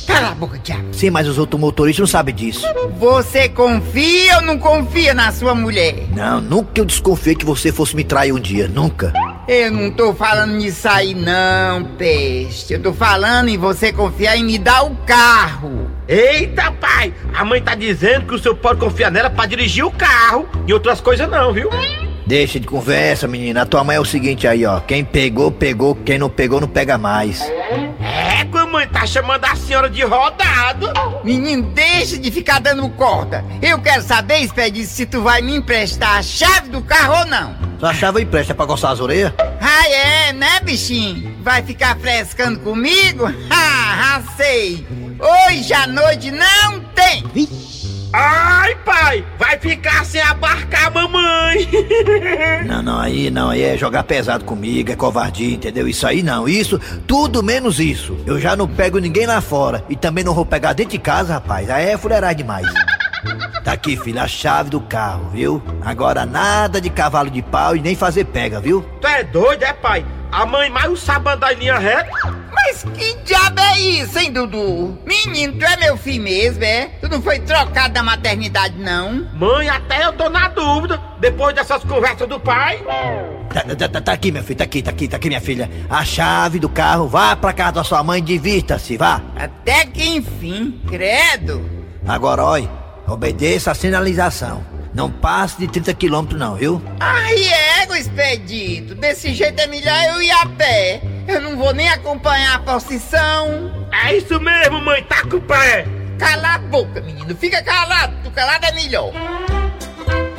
Cala 0.06 0.28
a 0.28 0.34
boca, 0.36 0.56
diabo. 0.60 0.94
Sim, 0.94 1.10
mas 1.10 1.26
os 1.26 1.36
outros 1.36 1.60
motoristas 1.60 1.98
não 1.98 2.06
sabem 2.06 2.32
disso. 2.32 2.64
Você 3.00 3.48
confia 3.48 4.36
ou 4.36 4.42
não 4.42 4.56
confia 4.56 5.12
na 5.12 5.32
sua 5.32 5.52
mulher? 5.52 6.06
Não, 6.14 6.40
nunca 6.40 6.80
eu 6.80 6.84
desconfiei 6.84 7.34
que 7.34 7.44
você 7.44 7.72
fosse 7.72 7.96
me 7.96 8.04
trair 8.04 8.32
um 8.32 8.38
dia, 8.38 8.68
nunca. 8.68 9.12
Eu 9.48 9.70
não 9.70 9.92
tô 9.92 10.12
falando 10.12 10.54
nisso 10.54 10.88
aí 10.88 11.14
não, 11.14 11.84
peste. 11.96 12.72
Eu 12.72 12.82
tô 12.82 12.92
falando 12.92 13.48
em 13.48 13.56
você 13.56 13.92
confiar 13.92 14.36
em 14.36 14.42
me 14.42 14.58
dar 14.58 14.82
o 14.82 14.96
carro. 15.06 15.88
Eita, 16.08 16.72
pai! 16.72 17.14
A 17.32 17.44
mãe 17.44 17.62
tá 17.62 17.76
dizendo 17.76 18.26
que 18.26 18.34
o 18.34 18.38
senhor 18.40 18.56
pode 18.56 18.80
confiar 18.80 19.08
nela 19.08 19.30
pra 19.30 19.46
dirigir 19.46 19.84
o 19.84 19.90
carro 19.92 20.48
e 20.66 20.72
outras 20.72 21.00
coisas 21.00 21.30
não, 21.30 21.52
viu? 21.52 21.70
Deixa 22.26 22.58
de 22.58 22.66
conversa, 22.66 23.28
menina. 23.28 23.62
A 23.62 23.66
tua 23.66 23.84
mãe 23.84 23.94
é 23.94 24.00
o 24.00 24.04
seguinte 24.04 24.48
aí, 24.48 24.66
ó. 24.66 24.80
Quem 24.80 25.04
pegou, 25.04 25.52
pegou. 25.52 25.94
Quem 25.94 26.18
não 26.18 26.28
pegou, 26.28 26.60
não 26.60 26.66
pega 26.66 26.98
mais. 26.98 27.40
É, 28.00 28.44
que 28.66 28.68
a 28.68 28.72
mãe 28.72 28.88
tá 28.88 29.06
chamando 29.06 29.44
a 29.44 29.54
senhora 29.54 29.88
de 29.88 30.02
rodado. 30.02 30.88
Menino, 31.22 31.70
deixa 31.70 32.18
de 32.18 32.30
ficar 32.30 32.58
dando 32.60 32.88
corda. 32.90 33.44
Eu 33.62 33.80
quero 33.80 34.02
saber, 34.02 34.40
Expedito, 34.40 34.88
se 34.88 35.06
tu 35.06 35.22
vai 35.22 35.40
me 35.40 35.56
emprestar 35.56 36.18
a 36.18 36.22
chave 36.22 36.68
do 36.68 36.82
carro 36.82 37.20
ou 37.20 37.26
não. 37.26 37.56
Sua 37.78 37.94
chave 37.94 38.22
empresta 38.22 38.54
pra 38.54 38.66
coçar 38.66 38.90
as 38.90 39.00
orelhas? 39.00 39.32
Ah, 39.60 39.88
é, 39.88 40.32
né, 40.32 40.60
bichinho? 40.60 41.36
Vai 41.42 41.62
ficar 41.62 41.96
frescando 41.96 42.58
comigo? 42.60 43.26
Ah, 44.08 44.22
sei. 44.36 44.86
Hoje 45.18 45.72
à 45.74 45.86
noite 45.86 46.30
não 46.30 46.80
tem. 46.94 47.22
Ai, 48.18 48.74
pai! 48.76 49.24
Vai 49.38 49.58
ficar 49.58 50.02
sem 50.06 50.22
abarcar 50.22 50.86
a 50.86 50.90
mamãe! 50.90 51.68
Não, 52.66 52.82
não, 52.82 52.98
aí 52.98 53.30
não, 53.30 53.50
aí 53.50 53.62
é 53.62 53.76
jogar 53.76 54.02
pesado 54.04 54.44
comigo, 54.44 54.90
é 54.90 54.96
covardia, 54.96 55.54
entendeu? 55.54 55.86
Isso 55.86 56.06
aí 56.06 56.22
não, 56.22 56.48
isso, 56.48 56.78
tudo 57.06 57.42
menos 57.42 57.78
isso. 57.78 58.16
Eu 58.26 58.40
já 58.40 58.56
não 58.56 58.66
pego 58.66 58.98
ninguém 58.98 59.26
lá 59.26 59.40
fora 59.40 59.84
e 59.88 59.94
também 59.96 60.24
não 60.24 60.34
vou 60.34 60.44
pegar 60.44 60.72
dentro 60.72 60.92
de 60.92 60.98
casa, 60.98 61.34
rapaz. 61.34 61.70
Aí 61.70 61.90
é 61.90 61.98
fuleiragem 61.98 62.38
demais. 62.38 62.66
Tá 63.62 63.72
aqui, 63.72 63.96
filho, 63.96 64.20
a 64.20 64.26
chave 64.26 64.70
do 64.70 64.80
carro, 64.80 65.30
viu? 65.30 65.62
Agora 65.84 66.24
nada 66.24 66.80
de 66.80 66.88
cavalo 66.88 67.30
de 67.30 67.42
pau 67.42 67.76
e 67.76 67.80
nem 67.80 67.94
fazer 67.94 68.24
pega, 68.24 68.60
viu? 68.60 68.84
Tu 69.00 69.06
é 69.06 69.24
doido, 69.24 69.62
é, 69.62 69.72
pai? 69.72 70.04
A 70.32 70.44
mãe 70.44 70.68
mais 70.68 70.98
sabe 71.00 71.30
andar 71.30 71.52
em 71.54 71.56
linha 71.56 71.78
reta? 71.78 72.10
Mas 72.52 72.82
que 72.82 73.14
diabo 73.24 73.60
é 73.60 73.78
isso, 73.78 74.18
hein, 74.18 74.32
Dudu? 74.32 74.98
Menino, 75.04 75.54
tu 75.58 75.64
é 75.64 75.76
meu 75.76 75.96
filho 75.96 76.22
mesmo, 76.24 76.64
é? 76.64 76.86
Tu 77.00 77.08
não 77.08 77.22
foi 77.22 77.38
trocado 77.40 77.94
da 77.94 78.02
maternidade, 78.02 78.76
não? 78.78 79.26
Mãe, 79.34 79.68
até 79.68 80.04
eu 80.04 80.12
tô 80.12 80.28
na 80.28 80.48
dúvida, 80.48 81.00
depois 81.20 81.54
dessas 81.54 81.84
conversas 81.84 82.28
do 82.28 82.40
pai. 82.40 82.82
Tá, 83.52 83.62
tá, 83.74 83.88
tá, 83.88 84.00
tá 84.00 84.12
aqui, 84.12 84.32
meu 84.32 84.42
filho, 84.42 84.58
tá 84.58 84.64
aqui, 84.64 84.82
tá 84.82 84.90
aqui, 84.90 85.08
tá 85.08 85.16
aqui, 85.16 85.28
minha 85.28 85.40
filha. 85.40 85.70
A 85.88 86.04
chave 86.04 86.58
do 86.58 86.68
carro, 86.68 87.08
vá 87.08 87.36
pra 87.36 87.52
casa 87.52 87.72
da 87.72 87.84
sua 87.84 88.02
mãe, 88.02 88.22
divirta-se, 88.22 88.96
vá. 88.96 89.20
Até 89.36 89.86
que 89.86 90.16
enfim, 90.16 90.80
credo. 90.88 91.64
Agora, 92.06 92.44
olha, 92.44 92.70
obedeça 93.06 93.70
a 93.70 93.74
sinalização. 93.74 94.75
Não 94.96 95.10
passe 95.10 95.58
de 95.58 95.68
30 95.68 95.92
quilômetros 95.92 96.40
não, 96.40 96.54
viu? 96.54 96.82
Ai, 96.98 97.34
ego, 97.82 97.94
expedito. 97.94 98.94
Desse 98.94 99.34
jeito 99.34 99.60
é 99.60 99.66
melhor 99.66 99.94
eu 100.14 100.22
ir 100.22 100.30
a 100.30 100.46
pé. 100.46 101.02
Eu 101.28 101.42
não 101.42 101.54
vou 101.54 101.74
nem 101.74 101.86
acompanhar 101.90 102.54
a 102.54 102.58
procissão. 102.60 103.86
É 103.92 104.16
isso 104.16 104.40
mesmo, 104.40 104.80
mãe, 104.80 105.02
tá 105.02 105.20
com 105.28 105.36
o 105.36 105.40
pé. 105.42 105.86
Cala 106.18 106.54
a 106.54 106.58
boca, 106.58 107.02
menino. 107.02 107.36
Fica 107.36 107.62
calado. 107.62 108.16
Tu 108.24 108.30
calado 108.30 108.64
é 108.64 108.72
melhor. 108.72 109.12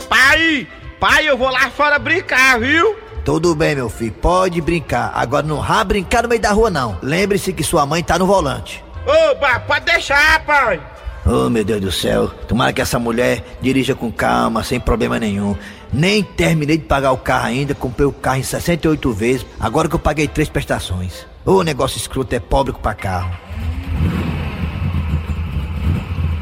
Pai, 0.09 0.67
pai, 0.99 1.29
eu 1.29 1.37
vou 1.37 1.51
lá 1.51 1.69
fora 1.69 1.99
brincar, 1.99 2.59
viu? 2.59 2.97
Tudo 3.23 3.53
bem, 3.53 3.75
meu 3.75 3.89
filho, 3.89 4.13
pode 4.13 4.59
brincar. 4.59 5.11
Agora 5.13 5.45
não 5.45 5.61
vá 5.61 5.83
brincar 5.83 6.23
no 6.23 6.29
meio 6.29 6.41
da 6.41 6.51
rua, 6.51 6.71
não. 6.71 6.97
Lembre-se 7.03 7.53
que 7.53 7.63
sua 7.63 7.85
mãe 7.85 8.03
tá 8.03 8.17
no 8.17 8.25
volante. 8.25 8.83
Oba, 9.05 9.59
pode 9.59 9.85
deixar, 9.85 10.43
pai. 10.45 10.81
Oh, 11.29 11.49
meu 11.49 11.63
Deus 11.65 11.81
do 11.81 11.91
céu. 11.91 12.29
Tomara 12.47 12.71
que 12.71 12.81
essa 12.81 12.97
mulher 12.97 13.43
dirija 13.61 13.93
com 13.93 14.09
calma, 14.09 14.63
sem 14.63 14.79
problema 14.79 15.19
nenhum. 15.19 15.57
Nem 15.91 16.23
terminei 16.23 16.77
de 16.77 16.85
pagar 16.85 17.11
o 17.11 17.17
carro 17.17 17.47
ainda, 17.47 17.75
comprei 17.75 18.07
o 18.07 18.13
carro 18.13 18.39
em 18.39 18.43
68 18.43 19.11
vezes, 19.11 19.45
agora 19.59 19.89
que 19.89 19.95
eu 19.95 19.99
paguei 19.99 20.27
três 20.27 20.47
prestações. 20.47 21.25
Ô, 21.45 21.63
negócio 21.63 21.97
escroto 21.97 22.33
é 22.33 22.39
pobre 22.39 22.73
pra 22.81 22.93
carro. 22.93 23.29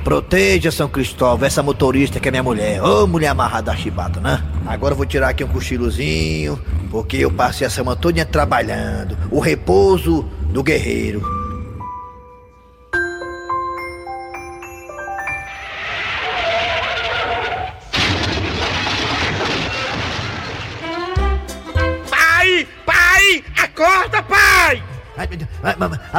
Proteja 0.03 0.71
São 0.71 0.87
Cristóvão, 0.87 1.47
essa 1.47 1.63
motorista 1.63 2.19
que 2.19 2.27
é 2.27 2.31
minha 2.31 2.43
mulher. 2.43 2.79
Ô, 2.83 3.07
mulher 3.07 3.29
amarrada 3.29 3.71
da 3.71 3.75
chibata, 3.75 4.19
né? 4.19 4.43
Agora 4.67 4.93
eu 4.93 4.97
vou 4.97 5.05
tirar 5.07 5.29
aqui 5.29 5.43
um 5.43 5.47
cochilozinho, 5.47 6.61
porque 6.91 7.17
eu 7.17 7.31
passei 7.31 7.65
a 7.65 7.71
semana 7.71 7.95
toda 7.95 8.23
trabalhando. 8.23 9.17
O 9.31 9.39
repouso 9.39 10.23
do 10.51 10.61
guerreiro. 10.61 11.44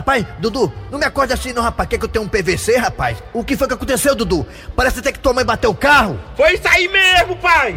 Rapaz, 0.07 0.25
Dudu, 0.39 0.73
não 0.89 1.01
me 1.01 1.05
acorde 1.05 1.33
assim 1.33 1.53
não, 1.53 1.61
rapaz. 1.65 1.89
Quer 1.89 1.99
que 1.99 2.05
eu 2.05 2.09
tenha 2.09 2.25
um 2.25 2.29
PVC, 2.29 2.77
rapaz? 2.77 3.19
O 3.33 3.43
que 3.43 3.57
foi 3.57 3.67
que 3.67 3.75
aconteceu, 3.75 4.15
Dudu? 4.15 4.47
Parece 4.77 5.01
até 5.01 5.11
que 5.11 5.19
tua 5.19 5.33
mãe 5.33 5.45
bateu 5.45 5.69
o 5.71 5.75
carro. 5.75 6.17
Foi 6.37 6.55
isso 6.55 6.69
aí 6.69 6.87
mesmo, 6.87 7.35
pai. 7.39 7.77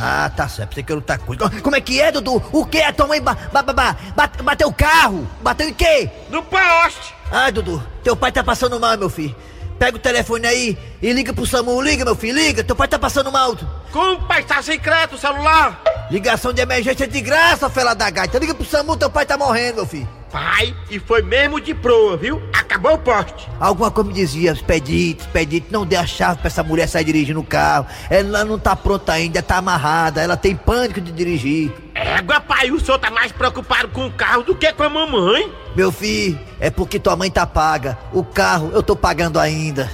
Ah, 0.00 0.30
tá 0.34 0.46
certo. 0.48 0.68
Pensei 0.68 0.84
que 0.84 0.92
eu 0.92 0.96
não 0.96 1.02
tá 1.02 1.18
coisa. 1.18 1.50
Como 1.60 1.74
é 1.74 1.80
que 1.80 2.00
é, 2.00 2.12
Dudu? 2.12 2.40
O 2.52 2.64
que? 2.64 2.80
A 2.80 2.92
tua 2.92 3.08
mãe 3.08 3.20
ba 3.20 3.36
ba 3.52 3.62
ba 3.64 3.72
ba 3.72 3.96
bate- 4.14 4.40
bateu 4.44 4.68
o 4.68 4.72
carro? 4.72 5.26
Bateu 5.42 5.68
em 5.68 5.74
quê? 5.74 6.08
No 6.30 6.40
poste. 6.44 7.12
Ai, 7.32 7.50
Dudu, 7.50 7.82
teu 8.04 8.14
pai 8.14 8.30
tá 8.30 8.44
passando 8.44 8.78
mal, 8.78 8.96
meu 8.96 9.10
filho. 9.10 9.34
Pega 9.76 9.96
o 9.96 10.00
telefone 10.00 10.46
aí 10.46 10.78
E 11.02 11.10
liga 11.12 11.32
pro 11.32 11.44
SAMU, 11.46 11.80
liga, 11.82 12.04
meu 12.04 12.14
filho, 12.14 12.36
liga. 12.38 12.62
Teu 12.62 12.76
pai 12.76 12.86
tá 12.86 12.96
passando 12.98 13.32
mal. 13.32 13.56
Como, 13.90 14.22
pai? 14.28 14.44
Tá 14.44 14.62
sem 14.62 14.78
crédito 14.78 15.16
o 15.16 15.18
celular? 15.18 15.82
Ligação 16.12 16.52
de 16.52 16.62
emergência 16.62 17.08
de 17.08 17.20
graça, 17.20 17.68
fela 17.68 17.92
da 17.92 18.08
gaita. 18.08 18.38
Liga 18.38 18.54
pro 18.54 18.64
SAMU, 18.64 18.96
teu 18.96 19.10
pai 19.10 19.26
tá 19.26 19.36
morrendo, 19.36 19.76
meu 19.76 19.86
filho. 19.86 20.19
Pai, 20.30 20.72
e 20.88 21.00
foi 21.00 21.22
mesmo 21.22 21.60
de 21.60 21.74
proa, 21.74 22.16
viu? 22.16 22.40
Acabou 22.52 22.94
o 22.94 22.98
poste. 22.98 23.48
Alguma 23.58 23.90
coisa 23.90 24.08
me 24.08 24.14
dizia, 24.14 24.52
Expedite, 24.52 25.22
Expedite, 25.22 25.66
não 25.70 25.84
dê 25.84 25.96
a 25.96 26.06
chave 26.06 26.38
pra 26.38 26.46
essa 26.46 26.62
mulher 26.62 26.86
sair 26.86 27.04
dirigindo 27.04 27.40
o 27.40 27.44
carro. 27.44 27.86
Ela 28.08 28.44
não 28.44 28.56
tá 28.56 28.76
pronta 28.76 29.12
ainda, 29.12 29.42
tá 29.42 29.56
amarrada, 29.56 30.22
ela 30.22 30.36
tem 30.36 30.54
pânico 30.54 31.00
de 31.00 31.10
dirigir. 31.10 31.72
Égua, 31.96 32.40
pai, 32.40 32.70
o 32.70 32.78
senhor 32.78 32.98
tá 32.98 33.10
mais 33.10 33.32
preocupado 33.32 33.88
com 33.88 34.06
o 34.06 34.12
carro 34.12 34.44
do 34.44 34.54
que 34.54 34.72
com 34.72 34.84
a 34.84 34.88
mamãe. 34.88 35.52
Meu 35.74 35.90
filho, 35.90 36.38
é 36.60 36.70
porque 36.70 37.00
tua 37.00 37.16
mãe 37.16 37.28
tá 37.30 37.44
paga. 37.44 37.98
O 38.12 38.22
carro 38.22 38.70
eu 38.72 38.84
tô 38.84 38.94
pagando 38.94 39.40
ainda. 39.40 39.90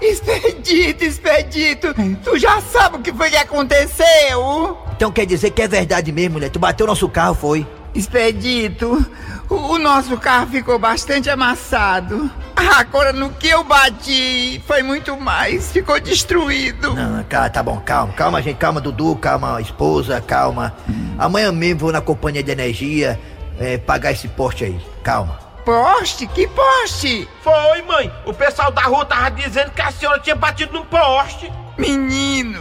Expedito, 0.00 1.04
Expedito, 1.04 1.88
tu 2.24 2.38
já 2.38 2.62
sabe 2.62 2.96
o 2.96 3.00
que 3.00 3.12
foi 3.12 3.28
que 3.28 3.36
aconteceu? 3.36 4.78
Então 4.96 5.12
quer 5.12 5.26
dizer 5.26 5.50
que 5.50 5.60
é 5.60 5.68
verdade 5.68 6.10
mesmo, 6.10 6.34
mulher? 6.34 6.48
Tu 6.48 6.58
bateu 6.58 6.86
nosso 6.86 7.06
carro, 7.10 7.34
foi? 7.34 7.66
Expedito, 7.94 9.04
o 9.48 9.78
nosso 9.78 10.16
carro 10.16 10.46
ficou 10.46 10.78
bastante 10.78 11.28
amassado. 11.28 12.30
Agora 12.54 13.12
no 13.12 13.30
que 13.30 13.48
eu 13.48 13.64
bati 13.64 14.62
foi 14.66 14.82
muito 14.82 15.18
mais, 15.18 15.72
ficou 15.72 15.98
destruído. 15.98 16.94
Não, 16.94 17.24
cara, 17.24 17.50
tá 17.50 17.62
bom, 17.62 17.80
calma, 17.80 18.12
calma, 18.12 18.42
gente, 18.42 18.58
calma, 18.58 18.80
Dudu, 18.80 19.16
calma, 19.16 19.60
esposa, 19.60 20.20
calma. 20.20 20.74
Amanhã 21.18 21.50
mesmo 21.50 21.80
vou 21.80 21.92
na 21.92 22.00
companhia 22.00 22.42
de 22.42 22.50
energia 22.52 23.18
é, 23.58 23.76
pagar 23.76 24.12
esse 24.12 24.28
poste 24.28 24.64
aí, 24.64 24.80
calma. 25.02 25.38
Poste? 25.64 26.26
Que 26.26 26.46
poste? 26.48 27.28
Foi, 27.42 27.82
mãe. 27.82 28.10
O 28.24 28.32
pessoal 28.32 28.70
da 28.70 28.82
rua 28.82 29.04
tava 29.04 29.30
dizendo 29.30 29.70
que 29.70 29.82
a 29.82 29.90
senhora 29.90 30.18
tinha 30.20 30.34
batido 30.34 30.72
num 30.72 30.84
poste. 30.84 31.52
Menino, 31.76 32.60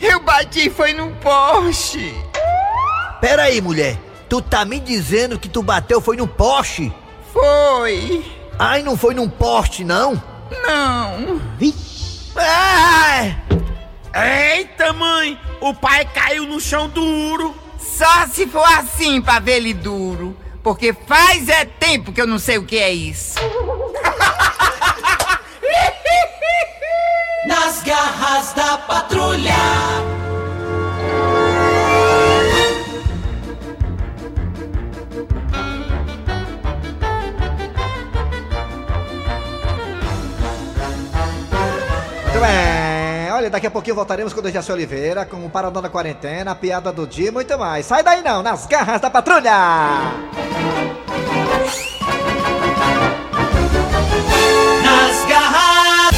eu 0.00 0.20
bati 0.20 0.70
foi 0.70 0.92
num 0.92 1.12
poste. 1.14 2.14
Pera 3.20 3.44
aí, 3.44 3.60
mulher. 3.60 4.05
Tu 4.28 4.42
tá 4.42 4.64
me 4.64 4.80
dizendo 4.80 5.38
que 5.38 5.48
tu 5.48 5.62
bateu 5.62 6.00
foi 6.00 6.16
no 6.16 6.26
poste? 6.26 6.92
Foi. 7.32 8.24
Ai, 8.58 8.82
não 8.82 8.96
foi 8.96 9.14
num 9.14 9.28
poste, 9.28 9.84
não? 9.84 10.20
Não. 10.66 11.40
Vixe. 11.58 12.32
Ai! 12.36 13.36
Eita, 14.58 14.92
mãe! 14.92 15.38
O 15.60 15.72
pai 15.74 16.04
caiu 16.06 16.44
no 16.44 16.60
chão 16.60 16.88
duro. 16.88 17.54
Só 17.78 18.26
se 18.26 18.46
for 18.46 18.64
assim 18.78 19.20
pra 19.20 19.38
ver 19.38 19.56
ele 19.56 19.72
duro. 19.72 20.36
Porque 20.62 20.92
faz 20.92 21.48
é 21.48 21.64
tempo 21.64 22.12
que 22.12 22.20
eu 22.20 22.26
não 22.26 22.38
sei 22.38 22.58
o 22.58 22.64
que 22.64 22.76
é 22.78 22.92
isso. 22.92 23.38
Nas 27.46 27.82
garras 27.84 28.52
da 28.54 28.78
patrulha. 28.78 30.25
Muito 42.36 42.46
bem. 42.46 43.32
Olha, 43.32 43.48
daqui 43.48 43.66
a 43.66 43.70
pouquinho 43.70 43.96
voltaremos 43.96 44.34
com 44.34 44.40
o 44.40 44.42
Dejaci 44.42 44.70
Oliveira, 44.70 45.24
com 45.24 45.46
o 45.46 45.48
Paradão 45.48 45.80
da 45.80 45.88
Quarentena, 45.88 46.50
a 46.50 46.54
piada 46.54 46.92
do 46.92 47.06
dia 47.06 47.28
e 47.28 47.30
muito 47.30 47.58
mais. 47.58 47.86
Sai 47.86 48.02
daí 48.02 48.22
não, 48.22 48.42
nas 48.42 48.66
garras 48.66 49.00
da 49.00 49.08
patrulha! 49.08 49.52
Nas 54.84 55.24
garras. 55.26 56.10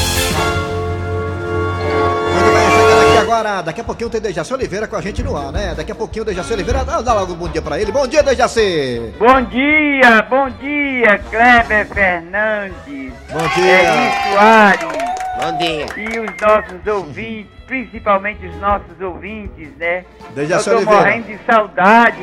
Muito 2.32 2.52
bem, 2.52 2.70
chegando 2.70 3.08
aqui 3.08 3.18
agora. 3.18 3.62
Daqui 3.62 3.80
a 3.80 3.84
pouquinho 3.84 4.10
tem 4.10 4.20
Dejaci 4.20 4.54
Oliveira 4.54 4.88
com 4.88 4.96
a 4.96 5.00
gente 5.00 5.22
no 5.22 5.36
ar, 5.36 5.52
né? 5.52 5.74
Daqui 5.76 5.92
a 5.92 5.94
pouquinho 5.94 6.24
o 6.24 6.26
Dejaci 6.26 6.52
Oliveira. 6.52 6.84
Dá, 6.84 7.00
dá 7.00 7.14
logo 7.14 7.34
um 7.34 7.36
bom 7.36 7.48
dia 7.48 7.62
pra 7.62 7.78
ele. 7.78 7.92
Bom 7.92 8.08
dia, 8.08 8.24
Dejaci! 8.24 9.14
Bom 9.20 9.40
dia, 9.42 10.22
bom 10.28 10.50
dia, 10.50 11.18
Kleber 11.30 11.86
Fernandes. 11.86 13.12
Bom 13.30 13.48
dia. 13.54 13.82
Eri 13.82 14.32
Soares. 14.32 15.17
Bom 15.40 15.56
dia. 15.58 15.86
E 15.96 16.18
os 16.18 16.30
nossos 16.40 16.86
ouvintes, 16.86 17.52
principalmente 17.66 18.44
os 18.46 18.56
nossos 18.56 19.00
ouvintes, 19.00 19.68
né? 19.78 20.04
Dejaci 20.34 20.68
Eu 20.68 20.72
tô 20.74 20.78
Oliveira. 20.80 21.00
morrendo 21.04 21.26
de 21.26 21.38
saudade. 21.46 22.18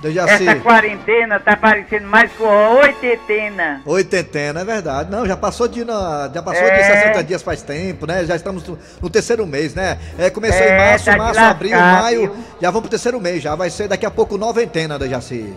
Dejaci. 0.00 0.48
Essa 0.48 0.60
quarentena 0.60 1.40
tá 1.40 1.56
parecendo 1.56 2.06
mais 2.06 2.30
com 2.32 2.44
oitentena. 2.44 3.82
Oitentena, 3.84 4.60
é 4.60 4.64
verdade. 4.64 5.10
Não, 5.10 5.26
já 5.26 5.36
passou 5.36 5.66
de 5.66 5.84
na- 5.84 6.30
já 6.32 6.42
passou 6.42 6.62
de 6.64 6.70
É. 6.70 6.82
60 7.02 7.24
dias 7.24 7.42
faz 7.42 7.62
tempo, 7.62 8.06
né? 8.06 8.24
Já 8.24 8.36
estamos 8.36 8.66
no, 8.68 8.78
no 9.02 9.10
terceiro 9.10 9.44
mês, 9.46 9.74
né? 9.74 9.98
É, 10.18 10.30
começou 10.30 10.60
em 10.64 10.68
É, 10.70 10.76
março, 10.90 11.04
tá 11.06 11.12
de 11.12 11.18
março, 11.18 11.34
lascar, 11.40 11.50
abril, 11.50 11.78
maio, 11.78 12.20
viu? 12.32 12.44
já 12.60 12.68
vamos 12.70 12.82
pro 12.82 12.90
terceiro 12.90 13.20
mês, 13.20 13.42
já 13.42 13.54
vai 13.54 13.70
ser 13.70 13.88
daqui 13.88 14.06
a 14.06 14.10
pouco 14.10 14.38
noventena, 14.38 14.98
Dejaci. 14.98 15.52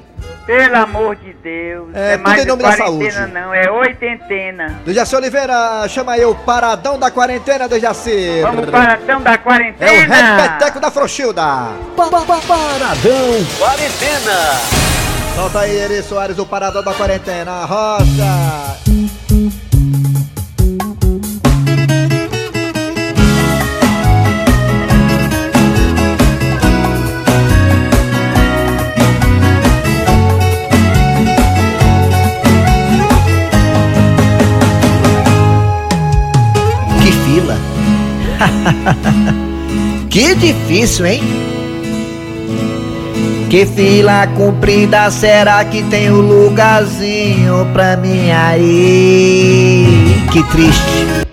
Pelo 0.48 0.76
amor 0.78 1.16
de 1.18 1.34
Deus. 1.34 1.90
É, 1.94 2.14
É, 2.14 2.18
mais 2.18 2.42
em 2.44 2.48
nome 2.48 2.64
da 2.64 2.70
quarentena 2.76 3.12
saúde. 3.12 3.34
não, 3.34 3.54
é 3.54 3.70
oitentena. 3.70 4.80
Dejaci 4.86 5.16
Oliveira, 5.16 5.86
chama 5.90 6.14
aí 6.14 6.24
o 6.26 6.34
paradão 6.34 6.98
da 6.98 7.12
quarentena, 7.12 7.68
Dejaci. 7.68 8.40
Vamos 8.42 8.70
paradão 8.70 9.22
da 9.22 9.32
É 9.34 9.36
o 9.36 9.40
quarentena. 9.40 10.16
repeteco 10.42 10.80
da 10.80 10.90
Frouxilda. 10.90 11.44
Paradão 11.96 12.26
Quarentena. 13.60 14.62
Solta 15.36 15.60
aí, 15.60 15.78
Eri 15.78 16.02
Soares, 16.02 16.40
o 16.40 16.46
paradão 16.46 16.82
da 16.82 16.94
quarentena. 16.94 17.66
Rocha. 17.66 18.77
que 40.10 40.36
difícil, 40.36 41.06
hein? 41.06 41.24
Que 43.50 43.66
fila 43.66 44.28
comprida, 44.36 45.10
será 45.10 45.64
que 45.64 45.82
tem 45.84 46.12
um 46.12 46.20
lugarzinho 46.20 47.66
pra 47.72 47.96
mim 47.96 48.30
aí? 48.30 50.22
Que 50.32 50.44
triste. 50.44 51.28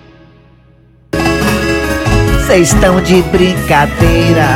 Vocês 2.39 2.71
estão 2.71 3.01
de 3.01 3.21
brincadeira. 3.23 4.47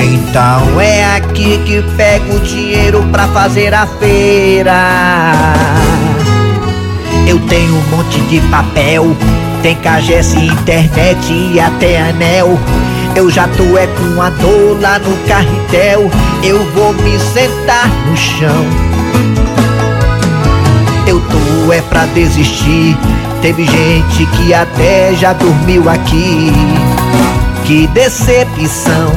Então 0.00 0.80
é 0.80 1.16
aqui 1.16 1.58
que 1.66 1.82
pego 1.96 2.36
o 2.36 2.40
dinheiro 2.40 3.02
pra 3.10 3.26
fazer 3.28 3.74
a 3.74 3.86
feira. 3.86 5.42
Eu 7.26 7.38
tenho 7.48 7.74
um 7.74 7.96
monte 7.96 8.20
de 8.22 8.40
papel, 8.48 9.14
tem 9.62 9.76
cagesse, 9.76 10.36
internet 10.38 11.32
e 11.32 11.60
até 11.60 12.00
anel. 12.00 12.58
Eu 13.14 13.30
já 13.30 13.48
tô 13.48 13.76
é 13.76 13.86
com 13.86 14.20
a 14.20 14.30
dor 14.30 14.80
lá 14.80 14.98
no 14.98 15.16
carretel, 15.26 16.10
eu 16.42 16.64
vou 16.72 16.92
me 16.94 17.18
sentar 17.18 17.88
no 18.06 18.16
chão. 18.16 18.64
Eu 21.06 21.20
tô 21.20 21.72
é 21.72 21.80
pra 21.82 22.06
desistir, 22.06 22.96
teve 23.40 23.64
gente 23.64 24.26
que 24.26 24.54
até 24.54 25.14
já 25.14 25.32
dormiu 25.32 25.88
aqui. 25.88 26.52
Que 27.64 27.86
decepção, 27.88 29.10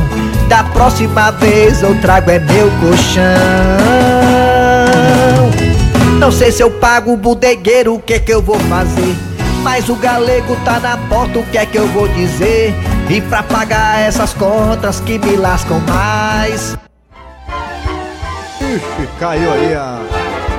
da 0.47 0.63
próxima 0.63 1.31
vez 1.31 1.81
eu 1.83 1.95
trago 2.01 2.31
é 2.31 2.39
meu 2.39 2.71
colchão. 2.81 3.21
Não 6.19 6.31
sei 6.31 6.51
se 6.51 6.61
eu 6.61 6.69
pago 6.69 7.13
o 7.13 7.17
bodegueiro, 7.17 7.95
o 7.95 7.99
que 7.99 8.19
que 8.19 8.33
eu 8.33 8.41
vou 8.41 8.59
fazer? 8.59 9.30
Mas 9.63 9.89
o 9.89 9.95
galego 9.95 10.55
tá 10.65 10.79
na 10.79 10.97
porta, 10.97 11.39
o 11.39 11.45
que 11.45 11.57
é 11.57 11.65
que 11.65 11.77
eu 11.77 11.87
vou 11.87 12.07
dizer? 12.07 12.73
E 13.09 13.21
pra 13.21 13.43
pagar 13.43 13.99
essas 13.99 14.33
contas 14.33 14.99
que 15.01 15.19
me 15.19 15.35
lascam 15.35 15.79
mais. 15.81 16.77
Ixi, 18.59 19.07
caiu 19.19 19.51
aí 19.53 19.73
a, 19.73 19.99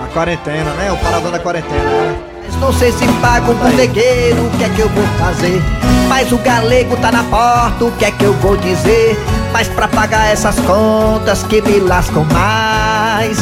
a 0.05 0.07
quarentena, 0.13 0.71
né? 0.75 0.93
O 0.93 0.97
paradão 0.99 1.33
da 1.33 1.39
quarentena, 1.39 1.83
né? 1.83 2.17
Mas 2.45 2.57
não 2.57 2.73
sei 2.73 2.93
se 2.93 3.07
pago 3.21 3.53
o 3.53 3.55
bodegueiro, 3.55 4.47
o 4.47 4.51
que 4.59 4.65
é 4.65 4.69
que 4.69 4.81
eu 4.81 4.89
vou 4.91 5.05
fazer? 5.19 5.61
Mas 6.09 6.31
o 6.31 6.39
galego 6.39 6.97
tá 6.99 7.11
na 7.11 7.25
porta, 7.25 7.85
o 7.85 7.93
que 7.93 8.05
é 8.05 8.11
que 8.11 8.25
eu 8.25 8.35
vou 8.35 8.57
dizer? 8.57 9.19
Mas 9.53 9.67
pra 9.69 9.89
pagar 9.89 10.31
essas 10.31 10.59
contas 10.61 11.43
que 11.45 11.61
me 11.63 11.81
lascam 11.81 12.25
mais, 12.33 13.39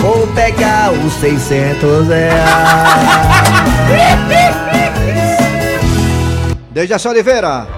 vou 0.00 0.26
pegar 0.28 0.90
os 0.92 1.12
600 1.14 2.08
reais. 2.08 2.34
Dejaci 6.74 7.06
Oliveira. 7.06 7.68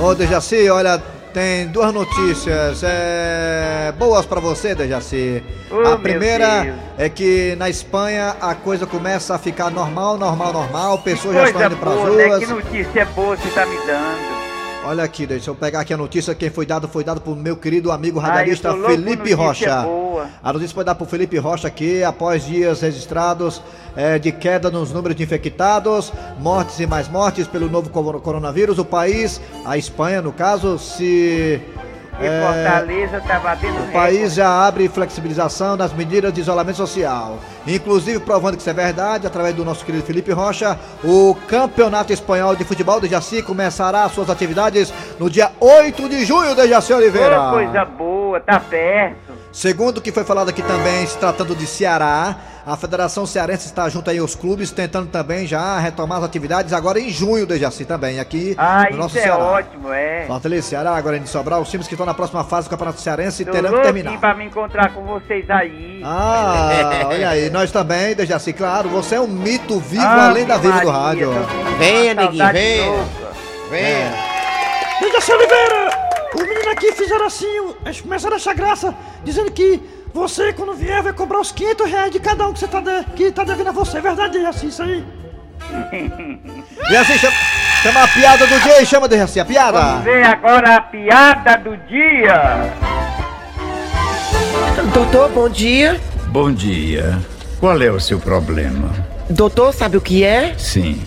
Ô, 0.00 0.14
Dejaci, 0.14 0.70
olha, 0.70 0.98
tem 1.34 1.66
duas 1.66 1.92
notícias 1.92 2.80
é, 2.82 3.92
boas 3.98 4.24
pra 4.24 4.40
você, 4.40 4.74
Dejaci. 4.74 5.44
Oh, 5.70 5.86
a 5.86 5.98
primeira 5.98 6.74
é 6.96 7.10
que 7.10 7.54
na 7.56 7.68
Espanha 7.68 8.36
a 8.40 8.54
coisa 8.54 8.86
começa 8.86 9.34
a 9.34 9.38
ficar 9.38 9.70
normal, 9.70 10.16
normal, 10.16 10.50
normal. 10.50 10.98
Pessoas 11.00 11.34
já 11.34 11.44
estão 11.48 11.66
indo 11.66 11.76
boa, 11.76 12.10
né? 12.10 12.24
ruas. 12.24 12.38
Que 12.38 12.46
notícia 12.46 13.04
boa 13.04 13.36
você 13.36 13.50
tá 13.50 13.66
me 13.66 13.76
dando. 13.86 14.33
Olha 14.86 15.02
aqui, 15.02 15.26
deixa 15.26 15.50
eu 15.50 15.54
pegar 15.54 15.80
aqui 15.80 15.94
a 15.94 15.96
notícia. 15.96 16.34
Quem 16.34 16.50
foi 16.50 16.66
dado 16.66 16.86
foi 16.86 17.02
dado 17.02 17.20
por 17.20 17.34
meu 17.34 17.56
querido 17.56 17.90
amigo 17.90 18.18
radialista 18.18 18.70
por 18.74 18.86
Felipe 18.90 19.32
Rocha. 19.32 19.82
boa. 19.82 20.26
A 20.42 20.52
notícia 20.52 20.74
foi 20.74 20.84
dada 20.84 20.98
por 20.98 21.08
Felipe 21.08 21.38
Rocha 21.38 21.68
aqui, 21.68 22.04
após 22.04 22.44
dias 22.44 22.82
registrados 22.82 23.62
eh, 23.96 24.18
de 24.18 24.30
queda 24.30 24.70
nos 24.70 24.92
números 24.92 25.16
de 25.16 25.22
infectados, 25.22 26.12
mortes 26.38 26.78
e 26.80 26.86
mais 26.86 27.08
mortes 27.08 27.46
pelo 27.46 27.68
novo 27.70 27.88
coro- 27.88 28.20
coronavírus. 28.20 28.78
O 28.78 28.84
país, 28.84 29.40
a 29.64 29.78
Espanha 29.78 30.20
no 30.20 30.32
caso, 30.32 30.78
se. 30.78 31.60
E 32.20 32.26
eh, 32.26 32.40
Fortaleza 32.40 33.20
tá 33.20 33.40
batendo 33.40 33.82
o 33.82 33.92
país 33.92 34.34
já 34.34 34.66
abre 34.66 34.88
flexibilização 34.88 35.76
das 35.76 35.92
medidas 35.92 36.32
de 36.32 36.40
isolamento 36.40 36.76
social. 36.76 37.38
Inclusive, 37.66 38.20
provando 38.20 38.54
que 38.54 38.60
isso 38.60 38.70
é 38.70 38.74
verdade, 38.74 39.26
através 39.26 39.54
do 39.54 39.64
nosso 39.64 39.84
querido 39.84 40.04
Felipe 40.04 40.30
Rocha, 40.32 40.78
o 41.02 41.36
Campeonato 41.48 42.12
Espanhol 42.12 42.54
de 42.54 42.64
Futebol 42.64 43.00
de 43.00 43.08
Jaci 43.08 43.42
começará 43.42 44.08
suas 44.08 44.30
atividades 44.30 44.92
no 45.18 45.28
dia 45.28 45.50
8 45.58 46.08
de 46.08 46.24
junho 46.24 46.54
de 46.54 46.68
Jaci 46.68 46.92
Oliveira. 46.92 47.48
Ô, 47.48 47.52
coisa 47.52 47.84
boa, 47.84 48.40
tá 48.40 48.60
perto. 48.60 49.33
Segundo 49.54 49.98
o 49.98 50.02
que 50.02 50.10
foi 50.10 50.24
falado 50.24 50.48
aqui 50.48 50.62
também, 50.62 51.06
se 51.06 51.16
tratando 51.16 51.54
de 51.54 51.64
Ceará, 51.64 52.34
a 52.66 52.76
Federação 52.76 53.24
Cearense 53.24 53.66
está 53.66 53.88
junto 53.88 54.10
aí 54.10 54.18
aos 54.18 54.34
clubes, 54.34 54.72
tentando 54.72 55.06
também 55.06 55.46
já 55.46 55.78
retomar 55.78 56.18
as 56.18 56.24
atividades 56.24 56.72
agora 56.72 56.98
em 56.98 57.08
junho 57.08 57.46
de 57.46 57.56
Jaci 57.56 57.84
também, 57.84 58.18
aqui 58.18 58.56
Ah, 58.58 58.88
no 58.90 58.96
nosso 58.96 59.10
isso 59.16 59.20
é 59.20 59.22
Ceará. 59.30 59.44
ótimo, 59.44 59.92
é. 59.92 60.24
Fortaleza 60.26 60.68
Ceará, 60.70 60.96
agora 60.96 61.16
em 61.18 61.24
Sobral, 61.26 61.62
os 61.62 61.70
times 61.70 61.86
que 61.86 61.94
estão 61.94 62.04
na 62.04 62.14
próxima 62.14 62.42
fase 62.42 62.66
do 62.66 62.70
Campeonato 62.70 63.00
Cearense 63.00 63.44
Tô 63.44 63.52
terão 63.52 63.72
que 63.74 63.80
terminar. 63.82 64.18
pra 64.18 64.34
me 64.34 64.44
encontrar 64.46 64.92
com 64.92 65.04
vocês 65.04 65.48
aí. 65.48 66.00
Ah, 66.04 67.04
olha 67.06 67.28
aí, 67.28 67.48
nós 67.54 67.70
também, 67.70 68.12
Dejaci, 68.16 68.52
claro, 68.52 68.88
você 68.88 69.14
é 69.14 69.20
um 69.20 69.28
mito 69.28 69.78
vivo 69.78 70.02
Ave 70.02 70.20
além 70.20 70.46
da 70.46 70.58
vida 70.58 70.80
do 70.80 70.90
rádio. 70.90 71.30
neguinho, 71.78 72.16
saudade 72.16 72.58
venha. 72.58 72.86
louca. 72.90 73.04
Venha. 73.70 74.14
Dejaci 75.00 75.32
Oliveira, 75.32 76.03
meninos 76.64 76.72
aqui 76.72 76.92
fizeram 76.92 77.26
assim, 77.26 77.46
eles 77.84 78.00
começaram 78.00 78.34
a 78.34 78.36
achar 78.36 78.54
graça, 78.54 78.94
dizendo 79.22 79.50
que 79.52 79.80
você, 80.12 80.52
quando 80.52 80.74
vier, 80.74 81.02
vai 81.02 81.12
cobrar 81.12 81.40
os 81.40 81.52
500 81.52 81.90
reais 81.90 82.10
de 82.10 82.20
cada 82.20 82.46
um 82.48 82.52
que 82.52 82.58
você 82.60 82.68
tá, 82.68 82.80
de, 82.80 83.04
que 83.16 83.30
tá 83.32 83.44
devendo 83.44 83.68
a 83.68 83.72
você. 83.72 83.98
É 83.98 84.00
verdade, 84.00 84.38
Dejaci, 84.38 84.66
isso 84.68 84.82
aí? 84.82 85.04
Dejaci, 86.88 87.18
chama, 87.18 87.36
chama 87.82 88.02
a 88.04 88.08
piada 88.08 88.46
do 88.46 88.60
dia 88.60 88.82
e 88.82 88.86
chama, 88.86 89.08
Dejaci, 89.08 89.40
a 89.40 89.44
piada. 89.44 89.80
Vamos 89.80 90.04
ver 90.04 90.24
agora 90.24 90.76
a 90.76 90.80
piada 90.80 91.56
do 91.56 91.76
dia. 91.88 92.72
Doutor, 94.92 95.30
bom 95.30 95.48
dia. 95.48 96.00
Bom 96.28 96.52
dia. 96.52 97.18
Qual 97.58 97.80
é 97.80 97.90
o 97.90 98.00
seu 98.00 98.18
problema? 98.18 98.90
Doutor, 99.28 99.72
sabe 99.72 99.96
o 99.96 100.00
que 100.00 100.22
é? 100.22 100.54
Sim. 100.58 101.02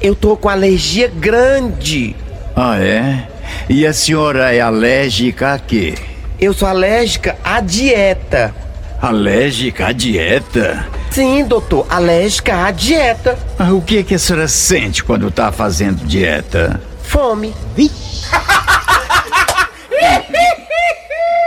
Eu 0.00 0.14
tô 0.14 0.36
com 0.36 0.48
alergia 0.48 1.08
grande. 1.08 2.14
Ah, 2.54 2.78
é? 2.78 3.31
E 3.68 3.86
a 3.86 3.92
senhora 3.92 4.54
é 4.54 4.60
alérgica 4.60 5.54
a 5.54 5.58
quê? 5.58 5.94
Eu 6.40 6.52
sou 6.52 6.66
alérgica 6.68 7.36
à 7.44 7.60
dieta. 7.60 8.54
Alérgica 9.00 9.86
à 9.86 9.92
dieta? 9.92 10.86
Sim, 11.10 11.44
doutor, 11.44 11.86
alérgica 11.90 12.66
à 12.66 12.70
dieta. 12.70 13.38
Ah, 13.58 13.72
o 13.72 13.82
que 13.82 13.98
é 13.98 14.02
que 14.02 14.14
a 14.14 14.18
senhora 14.18 14.48
sente 14.48 15.04
quando 15.04 15.30
tá 15.30 15.52
fazendo 15.52 16.04
dieta? 16.06 16.80
Fome. 17.02 17.54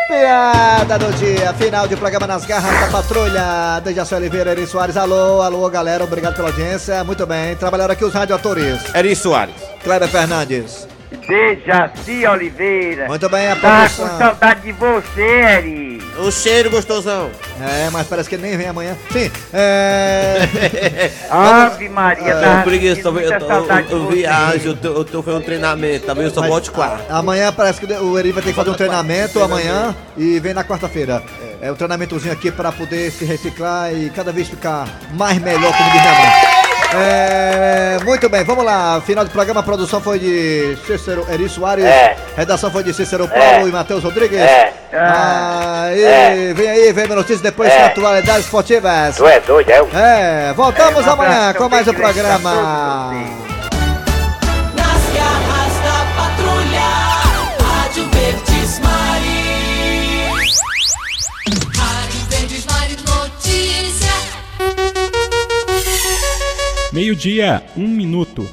Piada 0.08 1.00
do 1.00 1.12
dia, 1.14 1.54
final 1.54 1.88
de 1.88 1.96
programa 1.96 2.28
nas 2.28 2.46
garras 2.46 2.80
da 2.80 2.88
patrulha. 2.88 3.80
Dejaci 3.84 4.14
Oliveira, 4.16 4.52
Eri 4.52 4.68
Soares, 4.68 4.96
alô, 4.96 5.42
alô, 5.42 5.70
galera, 5.70 6.04
obrigado 6.04 6.36
pela 6.36 6.50
audiência. 6.50 7.04
Muito 7.04 7.26
bem, 7.26 7.56
trabalharam 7.56 7.94
aqui 7.94 8.06
os 8.06 8.14
radioatores. 8.14 8.80
Eri 8.94 9.16
Soares. 9.16 9.56
Cléber 9.84 10.08
Fernandes. 10.08 10.88
Dejaci 11.16 12.26
Oliveira. 12.28 13.08
Muito 13.08 13.28
bem, 13.30 13.48
a 13.48 13.56
Tá 13.56 13.62
produção. 13.88 14.08
com 14.10 14.18
saudade 14.18 14.62
de 14.62 14.72
você, 14.74 15.22
Eri. 15.22 16.02
O 16.18 16.32
cheiro 16.32 16.70
gostosão. 16.70 17.30
É, 17.62 17.90
mas 17.92 18.08
parece 18.08 18.30
que 18.30 18.36
ele 18.36 18.44
nem 18.48 18.58
vem 18.58 18.68
amanhã. 18.68 18.96
Sim, 19.12 19.30
é. 19.54 21.12
Ave 21.30 21.90
Maria, 21.90 22.28
Eu 22.28 22.42
tava 22.42 22.64
preguiça, 22.64 23.02
talvez 23.04 23.30
eu, 23.30 23.38
eu, 23.40 23.50
eu 23.50 23.82
de 23.84 23.94
você. 23.96 24.16
viajo, 24.16 24.68
eu, 24.70 24.76
tô- 24.78 24.88
eu 24.94 25.06
tô 25.06 25.24
fazendo 25.24 25.42
um 25.42 25.46
treinamento, 25.46 26.06
talvez 26.06 26.28
eu 26.30 26.34
só 26.34 26.42
Mas- 26.42 26.50
volte 26.50 26.72
quarta. 26.72 27.14
Amanhã 27.14 27.52
parece 27.52 27.80
que 27.80 27.92
o 27.94 28.18
Eri 28.20 28.32
vai 28.32 28.44
ter 28.44 28.50
que 28.50 28.56
fazer 28.56 28.70
um 28.70 28.74
treinamento 28.76 29.42
amanhã 29.42 29.96
e 30.18 30.40
vem 30.40 30.54
na 30.54 30.64
quarta-feira. 30.64 31.22
É 31.62 31.72
um 31.72 31.76
treinamentozinho 31.76 32.34
aqui 32.34 32.52
para 32.52 32.72
poder 32.72 33.12
se 33.12 33.26
reciclar 33.26 33.94
e 33.94 34.10
cada 34.10 34.32
vez 34.32 34.48
ficar 34.48 34.88
mais 35.14 35.38
melhor, 35.40 35.76
como 35.76 35.92
diz 35.92 36.02
minha 36.02 36.14
mãe. 36.14 36.55
É, 36.94 37.98
muito 38.04 38.30
bem, 38.30 38.44
vamos 38.44 38.64
lá. 38.64 39.02
Final 39.06 39.24
do 39.26 39.32
programa, 39.32 39.60
a 39.60 39.64
produção 39.64 40.00
foi 40.02 40.20
de 40.20 40.78
Cícero 40.86 41.26
Eri 41.30 41.50
Soares. 41.50 41.86
É. 41.86 42.16
Redação 42.38 42.72
foi 42.72 42.84
de 42.84 42.94
Cícero 42.94 43.28
Paulo 43.28 43.66
É. 43.66 43.68
e 43.68 43.72
Matheus 43.72 44.04
Rodrigues. 44.04 44.40
É. 44.40 44.74
Aí, 44.94 46.04
É. 46.04 46.54
vem 46.54 46.70
aí, 46.70 46.94
vem 46.94 47.06
a 47.06 47.16
notícia 47.16 47.44
depois 47.44 47.70
É. 47.72 47.86
atualidades 47.86 48.46
esportivas. 48.46 49.16
Tu 49.18 49.28
é 49.28 49.40
doido, 49.42 49.70
é? 49.70 50.50
É, 50.50 50.54
voltamos 50.54 51.06
É, 51.06 51.10
amanhã 51.10 51.54
com 51.54 51.68
mais 51.70 51.88
um 51.88 51.94
programa. 51.94 53.45
Meio-dia, 66.96 67.62
um 67.76 67.90
minuto. 67.90 68.48